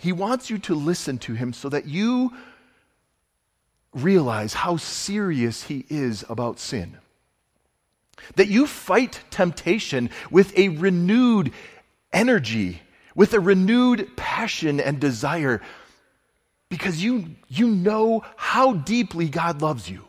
he 0.00 0.12
wants 0.12 0.48
you 0.48 0.56
to 0.58 0.74
listen 0.74 1.18
to 1.18 1.34
him 1.34 1.52
so 1.52 1.68
that 1.68 1.84
you 1.84 2.32
realize 3.92 4.54
how 4.54 4.78
serious 4.78 5.64
he 5.64 5.84
is 5.90 6.24
about 6.30 6.58
sin. 6.58 6.96
That 8.36 8.48
you 8.48 8.66
fight 8.66 9.20
temptation 9.30 10.08
with 10.30 10.56
a 10.56 10.68
renewed 10.68 11.52
energy, 12.14 12.80
with 13.14 13.34
a 13.34 13.40
renewed 13.40 14.16
passion 14.16 14.80
and 14.80 14.98
desire, 14.98 15.60
because 16.70 17.02
you, 17.02 17.36
you 17.48 17.68
know 17.68 18.24
how 18.36 18.72
deeply 18.72 19.28
God 19.28 19.60
loves 19.60 19.90
you. 19.90 20.04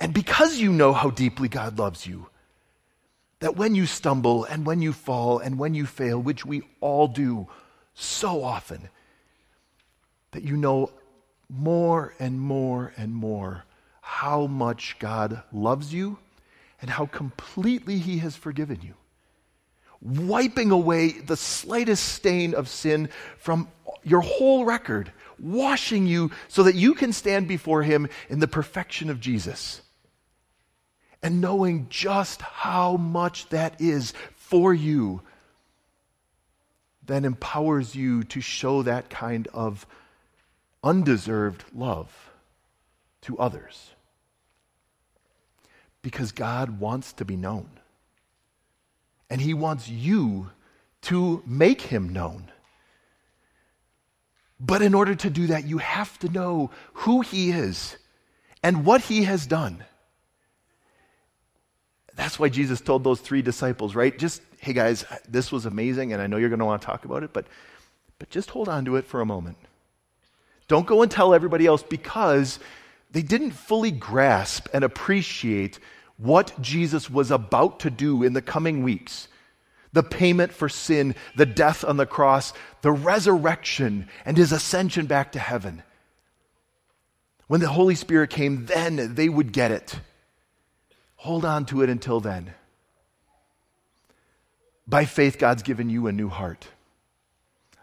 And 0.00 0.12
because 0.12 0.58
you 0.58 0.72
know 0.72 0.92
how 0.92 1.10
deeply 1.10 1.48
God 1.48 1.78
loves 1.78 2.08
you, 2.08 2.26
that 3.40 3.56
when 3.56 3.74
you 3.74 3.86
stumble 3.86 4.44
and 4.44 4.64
when 4.64 4.80
you 4.80 4.92
fall 4.92 5.38
and 5.38 5.58
when 5.58 5.74
you 5.74 5.86
fail, 5.86 6.20
which 6.20 6.46
we 6.46 6.62
all 6.80 7.06
do 7.06 7.46
so 7.94 8.42
often, 8.42 8.88
that 10.32 10.42
you 10.42 10.56
know 10.56 10.90
more 11.48 12.14
and 12.18 12.40
more 12.40 12.92
and 12.96 13.14
more 13.14 13.64
how 14.00 14.46
much 14.46 14.98
God 14.98 15.42
loves 15.52 15.92
you 15.92 16.18
and 16.80 16.90
how 16.90 17.06
completely 17.06 17.98
He 17.98 18.18
has 18.18 18.36
forgiven 18.36 18.80
you, 18.82 18.94
wiping 20.00 20.70
away 20.70 21.12
the 21.12 21.36
slightest 21.36 22.04
stain 22.04 22.54
of 22.54 22.68
sin 22.68 23.08
from 23.38 23.68
your 24.02 24.20
whole 24.20 24.64
record, 24.64 25.12
washing 25.38 26.06
you 26.06 26.30
so 26.48 26.62
that 26.62 26.74
you 26.74 26.94
can 26.94 27.12
stand 27.12 27.48
before 27.48 27.82
Him 27.82 28.08
in 28.28 28.40
the 28.40 28.48
perfection 28.48 29.10
of 29.10 29.20
Jesus 29.20 29.82
and 31.22 31.40
knowing 31.40 31.86
just 31.88 32.42
how 32.42 32.96
much 32.96 33.48
that 33.48 33.80
is 33.80 34.12
for 34.34 34.72
you 34.72 35.22
then 37.06 37.24
empowers 37.24 37.94
you 37.94 38.24
to 38.24 38.40
show 38.40 38.82
that 38.82 39.08
kind 39.10 39.48
of 39.54 39.86
undeserved 40.82 41.64
love 41.74 42.30
to 43.22 43.38
others. 43.38 43.90
Because 46.02 46.32
God 46.32 46.78
wants 46.78 47.12
to 47.14 47.24
be 47.24 47.36
known. 47.36 47.68
And 49.30 49.40
He 49.40 49.54
wants 49.54 49.88
you 49.88 50.50
to 51.02 51.42
make 51.46 51.80
Him 51.80 52.12
known. 52.12 52.50
But 54.58 54.82
in 54.82 54.94
order 54.94 55.14
to 55.14 55.30
do 55.30 55.48
that, 55.48 55.66
you 55.66 55.78
have 55.78 56.18
to 56.20 56.28
know 56.28 56.70
who 56.94 57.20
He 57.20 57.50
is 57.50 57.96
and 58.62 58.84
what 58.84 59.02
He 59.02 59.24
has 59.24 59.46
done. 59.46 59.84
That's 62.16 62.38
why 62.38 62.48
Jesus 62.48 62.80
told 62.80 63.04
those 63.04 63.20
three 63.20 63.42
disciples, 63.42 63.94
right? 63.94 64.18
Just, 64.18 64.42
hey 64.58 64.72
guys, 64.72 65.04
this 65.28 65.52
was 65.52 65.66
amazing, 65.66 66.12
and 66.12 66.20
I 66.20 66.26
know 66.26 66.38
you're 66.38 66.48
going 66.48 66.60
to 66.60 66.64
want 66.64 66.80
to 66.82 66.86
talk 66.86 67.04
about 67.04 67.22
it, 67.22 67.32
but, 67.32 67.46
but 68.18 68.30
just 68.30 68.50
hold 68.50 68.68
on 68.68 68.86
to 68.86 68.96
it 68.96 69.04
for 69.04 69.20
a 69.20 69.26
moment. 69.26 69.58
Don't 70.66 70.86
go 70.86 71.02
and 71.02 71.10
tell 71.10 71.34
everybody 71.34 71.66
else 71.66 71.82
because 71.82 72.58
they 73.10 73.22
didn't 73.22 73.52
fully 73.52 73.90
grasp 73.90 74.66
and 74.72 74.82
appreciate 74.82 75.78
what 76.16 76.60
Jesus 76.60 77.08
was 77.10 77.30
about 77.30 77.80
to 77.80 77.90
do 77.90 78.22
in 78.22 78.32
the 78.32 78.42
coming 78.42 78.82
weeks 78.82 79.28
the 79.92 80.02
payment 80.02 80.52
for 80.52 80.68
sin, 80.68 81.14
the 81.36 81.46
death 81.46 81.82
on 81.82 81.96
the 81.96 82.04
cross, 82.04 82.52
the 82.82 82.92
resurrection, 82.92 84.06
and 84.26 84.36
his 84.36 84.52
ascension 84.52 85.06
back 85.06 85.32
to 85.32 85.38
heaven. 85.38 85.82
When 87.46 87.60
the 87.62 87.68
Holy 87.68 87.94
Spirit 87.94 88.28
came, 88.28 88.66
then 88.66 89.14
they 89.14 89.30
would 89.30 89.52
get 89.52 89.70
it. 89.70 89.98
Hold 91.16 91.44
on 91.44 91.64
to 91.66 91.82
it 91.82 91.90
until 91.90 92.20
then. 92.20 92.54
By 94.86 95.04
faith, 95.04 95.38
God's 95.38 95.62
given 95.62 95.90
you 95.90 96.06
a 96.06 96.12
new 96.12 96.28
heart. 96.28 96.68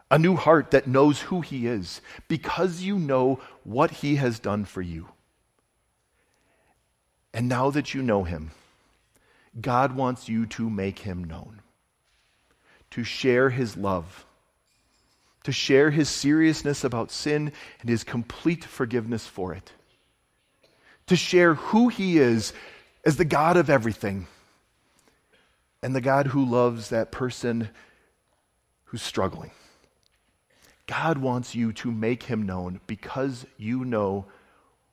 A 0.10 0.20
new 0.20 0.36
heart 0.36 0.72
that 0.72 0.88
knows 0.88 1.22
who 1.22 1.42
He 1.42 1.68
is 1.68 2.00
because 2.28 2.82
you 2.82 2.98
know 2.98 3.40
what 3.64 3.92
He 3.92 4.16
has 4.18 4.40
done 4.40 4.64
for 4.66 4.82
you. 4.82 5.10
And 7.34 7.50
now 7.50 7.72
that 7.72 7.94
you 7.94 8.04
know 8.04 8.24
Him, 8.24 8.52
God 9.60 9.96
wants 9.96 10.30
you 10.30 10.46
to 10.48 10.70
make 10.70 11.00
Him 11.00 11.24
known, 11.24 11.62
to 12.92 13.04
share 13.04 13.50
His 13.50 13.76
love, 13.76 14.26
to 15.44 15.52
share 15.52 15.90
His 15.90 16.10
seriousness 16.10 16.84
about 16.84 17.12
sin 17.12 17.52
and 17.82 17.90
His 17.90 18.04
complete 18.04 18.64
forgiveness 18.64 19.26
for 19.26 19.54
it, 19.54 19.72
to 21.08 21.16
share 21.16 21.56
who 21.56 21.90
He 21.90 22.20
is 22.20 22.54
as 23.04 23.18
the 23.18 23.26
God 23.26 23.58
of 23.58 23.70
everything 23.70 24.28
and 25.82 25.96
the 25.96 26.02
God 26.02 26.28
who 26.28 26.44
loves 26.46 26.90
that 26.90 27.12
person 27.12 27.70
who's 28.86 29.02
struggling. 29.02 29.52
God 30.86 31.18
wants 31.18 31.56
you 31.56 31.74
to 31.74 31.92
make 31.92 32.24
him 32.24 32.44
known 32.44 32.80
because 32.88 33.46
you 33.58 33.84
know 33.84 34.26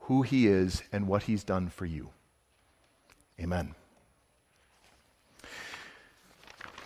who 0.00 0.22
he 0.22 0.46
is 0.46 0.82
and 0.92 1.06
what 1.06 1.24
he's 1.24 1.44
done 1.44 1.68
for 1.68 1.86
you. 1.86 2.10
Amen. 3.40 3.74